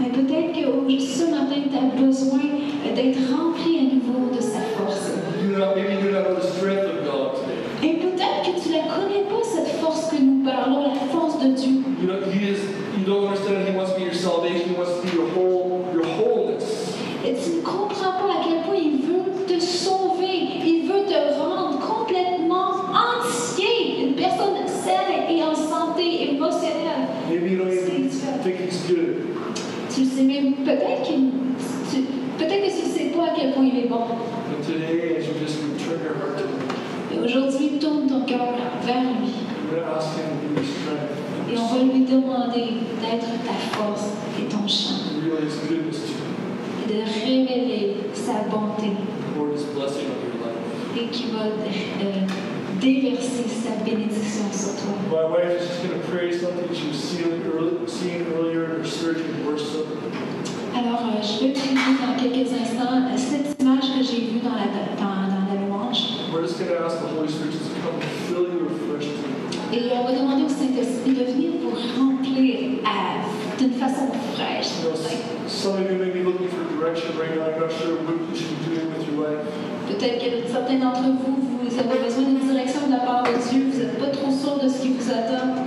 Mais 0.00 0.08
peut-être 0.08 0.52
que 0.52 1.00
ce 1.00 1.24
matin, 1.30 1.60
tu 1.70 1.76
as 1.76 2.02
besoin 2.02 2.38
d'être 2.94 3.18
rempli 3.30 3.78
à 3.78 3.82
nouveau 3.94 3.99
et 7.82 7.94
peut-être 7.94 8.42
que 8.44 8.60
tu 8.62 8.68
ne 8.68 8.82
connais 8.88 9.24
pas, 9.28 9.42
cette 9.42 9.68
force 9.80 10.10
que 10.10 10.16
nous 10.16 10.44
parlons, 10.44 10.84
la 10.88 11.00
force 11.12 11.38
de 11.38 11.48
Dieu. 11.52 11.82
You 12.00 12.06
know, 12.08 12.20
He 12.32 12.50
is. 12.52 12.58
You 12.98 13.04
don't 13.06 13.28
understand. 13.28 13.66
He 13.68 13.74
wants 13.76 13.92
to 13.92 13.98
be 13.98 14.04
your 14.04 14.14
salvation. 14.14 14.68
He 14.70 14.74
wants 14.76 15.00
to 15.00 15.06
be 15.06 15.16
your 15.16 15.28
whole, 15.34 15.84
your 15.94 16.04
wholeness. 16.18 16.94
Et 17.24 17.34
tu 17.34 17.56
ne 17.56 17.62
comprends 17.62 18.12
pas 18.12 18.32
à 18.40 18.44
quel 18.44 18.62
point 18.62 18.76
il 18.76 19.00
veut 19.04 19.44
te 19.46 19.60
sauver, 19.60 20.64
il 20.64 20.86
veut 20.88 21.04
te 21.06 21.38
rendre 21.38 21.78
complètement 21.78 22.88
entier, 22.92 24.06
une 24.06 24.14
personne 24.14 24.56
saine 24.66 25.28
et 25.28 25.42
en 25.42 25.54
santé 25.54 26.30
émotionnelle. 26.34 27.08
Maybe 27.28 27.52
you 27.52 27.58
don't 27.58 27.68
even 27.72 28.10
spirituelle. 28.10 28.40
think 28.42 28.56
He's 28.60 28.86
good. 28.88 29.16
Tu 29.94 30.00
le 30.02 30.06
sais 30.06 30.22
même, 30.22 30.54
peut-être 30.64 31.02
qu'il- 31.02 31.30
tu- 31.92 32.06
peut-être 32.38 32.62
que 32.62 32.70
tu 32.70 32.88
ne 32.88 32.92
sais 32.92 33.10
pas 33.16 33.19
à 33.30 33.36
quel 33.36 33.52
point 33.52 33.64
il 33.64 33.78
est 33.78 33.88
bon. 33.88 34.00
But 34.48 34.66
today, 34.66 35.16
as 35.16 35.26
you 35.26 35.34
just 35.38 35.62
return 35.62 36.02
your 36.02 36.14
heart 36.14 36.38
to 36.38 36.44
Him, 36.44 36.58
Et 37.12 37.18
aujourd'hui, 37.24 37.78
tourne 37.80 38.06
ton 38.08 38.24
cœur 38.24 38.54
vers 38.84 39.02
lui. 39.02 39.30
you're 39.70 39.80
going 39.80 39.84
to 39.84 39.96
ask 39.96 40.16
Him 40.16 40.40
to 40.40 40.48
be 40.48 40.54
your 40.54 40.64
strength. 40.64 41.18
Et 41.52 41.58
on 41.58 41.66
va 41.66 41.82
lui 41.82 42.04
demander 42.04 42.66
d'être 43.00 43.30
ta 43.44 43.76
force 43.76 44.10
et 44.38 44.44
ton 44.44 44.66
champ. 44.66 45.10
Goodness 45.22 45.58
to. 45.68 45.74
Et 46.84 46.92
de 46.92 47.02
révéler 47.02 47.96
sa 48.14 48.48
bonté. 48.50 48.92
Pour 49.36 49.48
His 49.54 49.64
blessing 49.74 50.06
on 50.10 50.18
your 50.26 50.38
life. 50.46 50.96
Et 50.96 51.06
qui 51.10 51.26
va 51.30 51.46
euh, 51.46 52.26
déverser 52.80 53.46
sa 53.48 53.84
bénédiction 53.84 54.46
sur 54.52 54.74
toi. 54.74 54.94
My 55.10 55.26
wife 55.30 55.60
is 55.60 55.68
just 55.68 55.82
going 55.82 56.00
to 56.00 56.06
pray 56.08 56.32
something 56.32 56.72
she 56.74 56.88
was 56.88 56.98
seeing, 56.98 57.42
early, 57.46 57.86
seeing 57.86 58.26
earlier 58.34 58.64
in 58.64 58.70
her 58.82 58.84
surgery 58.84 59.24
in 59.24 59.46
worship. 59.46 59.86
Alors, 60.80 61.02
euh, 61.12 61.20
je 61.20 61.44
vais 61.44 61.52
prier 61.52 61.76
dans 62.00 62.16
quelques 62.16 62.48
instants 62.52 63.04
euh, 63.04 63.16
cette 63.16 63.60
image 63.60 63.86
que 63.98 64.02
j'ai 64.02 64.32
vue 64.32 64.40
dans 64.40 64.56
la, 64.56 64.66
dans, 64.96 65.28
dans 65.28 65.44
la 65.52 65.56
louange. 65.60 66.24
Et 69.72 69.92
on 69.92 70.04
va 70.04 70.12
demander 70.12 70.44
au 70.44 70.48
Saint-Esprit 70.48 71.12
de 71.12 71.24
venir 71.30 71.50
vous 71.60 71.76
remplir 72.00 72.80
à- 72.84 73.20
d'une 73.58 73.72
façon 73.76 74.08
fraîche. 74.34 74.72
Peut-être 79.90 80.18
que 80.18 80.48
certains 80.50 80.78
d'entre 80.80 81.02
vous, 81.02 81.36
vous 81.60 81.78
avez 81.78 81.98
besoin 82.02 82.24
d'une 82.24 82.40
direction 82.48 82.86
de 82.86 82.92
la 82.92 83.02
part 83.04 83.22
de 83.24 83.36
Dieu, 83.36 83.68
vous 83.70 83.78
n'êtes 83.78 83.98
pas 84.00 84.08
trop 84.16 84.30
sûr 84.32 84.56
de 84.62 84.68
ce 84.68 84.80
qui 84.80 84.88
vous 84.96 85.10
attend. 85.10 85.60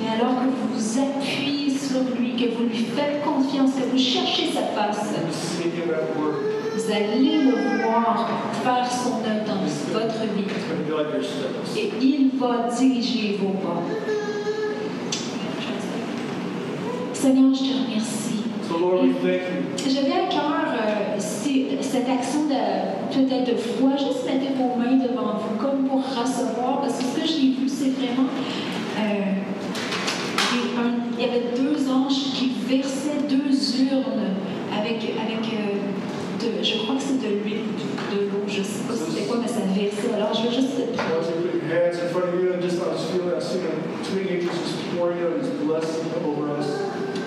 Mais 0.00 0.08
alors 0.16 0.34
que 0.40 0.46
vous 0.48 0.68
vous 0.72 0.98
appuyez 1.04 1.53
que 1.98 2.54
vous 2.56 2.64
lui 2.64 2.84
faites 2.96 3.22
confiance, 3.22 3.70
que 3.74 3.88
vous 3.90 3.98
cherchez 3.98 4.48
sa 4.52 4.62
face, 4.74 5.14
vous 6.74 6.92
allez 6.92 7.44
le 7.44 7.50
voir 7.82 8.28
faire 8.62 8.90
son 8.90 9.18
œuvre 9.22 9.44
dans 9.46 9.62
votre 9.92 10.22
vie. 10.34 11.80
Et 11.80 11.92
il 12.02 12.30
va 12.38 12.68
diriger 12.76 13.38
vos 13.40 13.50
pas. 13.50 13.82
Seigneur, 17.12 17.54
je 17.54 17.60
te 17.60 17.64
remercie. 17.86 18.42
J'avais 19.88 20.12
à 20.12 20.28
cœur 20.28 20.64
euh, 20.72 21.18
cette 21.18 22.08
action 22.08 22.46
de 22.46 23.14
peut-être 23.14 23.52
de 23.52 23.56
foi, 23.56 23.90
juste 23.96 24.24
mettre 24.26 24.52
vos 24.56 24.74
mains 24.76 24.96
devant 24.96 25.36
vous, 25.38 25.56
comme 25.62 25.84
pour 25.88 26.02
recevoir, 26.02 26.80
parce 26.80 26.98
que 26.98 27.04
ce 27.04 27.20
que 27.20 27.26
j'ai 27.26 27.50
vu, 27.52 27.68
c'est 27.68 27.90
vraiment. 27.90 28.28
euh, 28.98 29.43
y 31.26 31.30
avait 31.30 31.56
deux 31.56 31.88
anges 31.90 32.32
qui 32.34 32.52
versaient 32.68 33.22
deux 33.28 33.50
urnes 33.90 34.34
avec, 34.76 34.96
avec 35.16 35.44
euh, 35.52 35.78
de- 36.40 36.62
je 36.62 36.78
crois 36.82 36.96
que 36.96 37.02
c'est 37.02 37.20
de 37.22 37.34
l'huile, 37.42 37.64
de 38.12 38.20
l'eau, 38.28 38.44
je 38.48 38.58
ne 38.60 38.64
sais 38.64 38.82
pas 38.88 38.94
c'était 38.94 39.26
quoi, 39.26 39.38
mais 39.40 39.48
ça 39.48 39.60
versait. 39.74 40.12
Alors 40.14 40.32
je 40.34 40.48
vais 40.48 40.54
juste. 40.54 40.76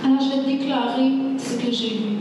Alors 0.05 0.19
je 0.21 0.29
vais 0.35 0.57
déclarer 0.57 1.11
ce 1.37 1.53
que 1.57 1.71
j'ai 1.71 1.89
seeing. 1.89 2.17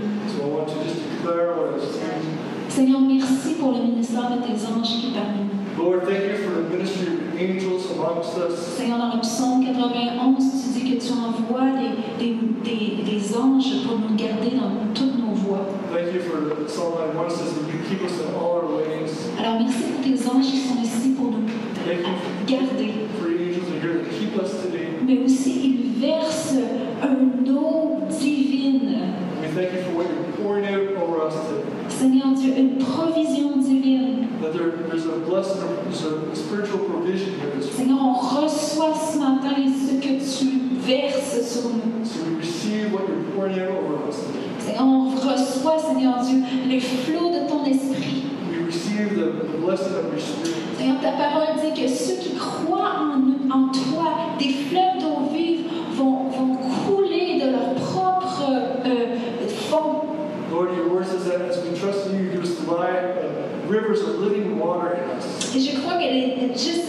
Seigneur, 2.69 3.01
merci 3.01 3.55
pour 3.55 3.73
le 3.73 3.83
ministère 3.83 4.31
de 4.33 4.43
tes 4.43 4.53
anges 4.67 5.01
qui 5.01 5.13
parmi 5.15 5.45
nous. 5.49 5.83
Lord, 5.83 6.03
thank 6.09 6.25
you 6.25 6.37
for 6.41 6.53
the 6.57 6.73
ministry 6.73 7.07
of 7.09 7.39
angels 7.39 7.85
amongst 7.93 8.37
us. 8.39 8.59
Seigneur, 8.77 8.99
dans 8.99 9.15
le 9.15 9.21
psaume 9.21 9.65
91, 9.65 10.66
tu 11.07 11.13
envoies 11.13 11.71
des, 12.19 12.25
des, 12.25 12.37
des, 12.65 13.03
des 13.03 13.37
anges 13.37 13.87
pour 13.87 13.99
nous 13.99 14.17
garder 14.17 14.57
dans 14.57 14.93
toutes 14.95 15.19
nos 15.19 15.35
voies. 15.35 15.67
Thank 15.93 16.13
you 16.13 16.21
for 16.21 16.41
the 16.41 16.69
Psalm 16.69 16.95
91 16.95 17.31
says 17.31 17.55
that 17.55 17.73
you 17.73 17.79
keep 17.89 18.03
us 18.03 18.21
in 18.21 18.35
all 18.35 18.59
our 18.59 18.77
ways. 18.77 19.31
Alors, 19.39 19.61
merci 19.61 19.85
pour 19.85 20.03
tes 20.03 20.29
anges 20.29 20.51
qui 20.51 20.59
sont 20.59 20.83
ici 20.83 21.11
pour 21.11 21.31
nous 21.31 21.47
garder. 22.47 22.93
for 23.21 23.29
angels 23.29 23.71
are 23.71 23.81
here 23.81 24.03
to 24.03 24.11
keep 24.11 24.37
us 24.37 24.51
today. 24.63 24.89
Mais 25.07 25.19
aussi, 25.25 25.61
ils 25.65 26.01
versent 26.01 26.57
un 27.03 27.47
eau 27.55 28.01
divine. 28.11 29.15
We 29.41 29.49
thank 29.55 29.73
you 29.73 29.83
for 29.85 29.93
what 29.99 30.07
you're 30.09 30.33
pouring 30.43 30.67
out 30.67 30.97
over 30.97 31.23
us 31.23 31.35
today. 31.35 31.77
Seigneur 31.89 32.35
Dieu, 32.35 32.53
une 32.57 32.79
provision 32.79 33.61
divine. 33.61 34.27
That 34.43 34.53
there, 34.53 34.71
there's 34.89 35.07
a 35.07 35.19
blessing, 35.21 35.63
there's 35.85 36.03
a 36.03 36.35
spiritual 36.37 36.81
provision 36.81 37.39
here. 37.39 37.51
This 37.57 37.73
Seigneur, 37.73 37.99
on 37.99 38.15
reçoit 38.15 38.95
ce 38.95 39.19
matin 39.19 39.55
ce 39.67 39.95
que 40.01 40.19
tu 40.19 40.56
verses 40.87 41.51
sur 41.53 41.69
nous. 41.71 42.05
So 42.05 42.23
we 42.25 42.37
receive 42.37 42.93
what 42.93 43.09
you're 43.09 43.23
pouring 43.35 43.59
out 43.61 43.71
over 43.71 44.09
us 44.09 44.17
today. 44.21 44.47
Seigneur, 44.61 44.83
on 44.83 45.15
reçoit, 45.17 45.79
Seigneur 45.79 46.23
Dieu, 46.25 46.43
les 46.69 46.81
flots 46.81 47.31
de 47.33 47.49
ton 47.49 47.65
esprit. 47.65 48.25
We 48.51 48.65
receive 48.65 49.17
the, 49.17 49.59
blessing 49.61 49.95
of 49.95 50.05
your 50.13 50.21
spirit. 50.21 50.55
Seigneur, 50.79 51.01
ta 51.01 51.13
parole 51.13 51.57
dit 51.61 51.81
que 51.81 51.89
ceux 51.89 52.17
qui 52.17 52.35
croient 52.37 52.95
en, 53.01 53.51
en 53.51 53.73
toi, 53.73 54.37
des 54.39 54.51
fleuves 54.51 54.99
d'eau 55.01 55.33
vive 55.33 55.67
vont, 55.97 56.29
vont 56.31 56.57
couler 56.87 57.41
de 57.41 57.51
leur 57.51 57.75
propre 57.75 58.43
euh, 58.87 59.17
fond. 59.69 60.03
Lord, 60.51 60.77
your 60.77 60.89
word 60.89 61.07
says 61.07 61.25
that 61.25 61.41
as 61.43 61.59
we 61.65 61.77
trust 61.79 62.07
in 62.07 62.19
you, 62.19 62.31
you 62.33 62.41
uh, 62.41 63.69
rivers 63.69 64.01
of 64.03 64.21
living 64.21 64.59
water 64.59 64.95
in 64.95 65.11
us. 65.19 65.55
Et 65.55 65.61
je 65.61 65.77
crois 65.81 65.95
que 65.95 66.05
les- 66.05 66.53
juste 66.57 66.86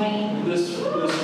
This, 0.00 1.19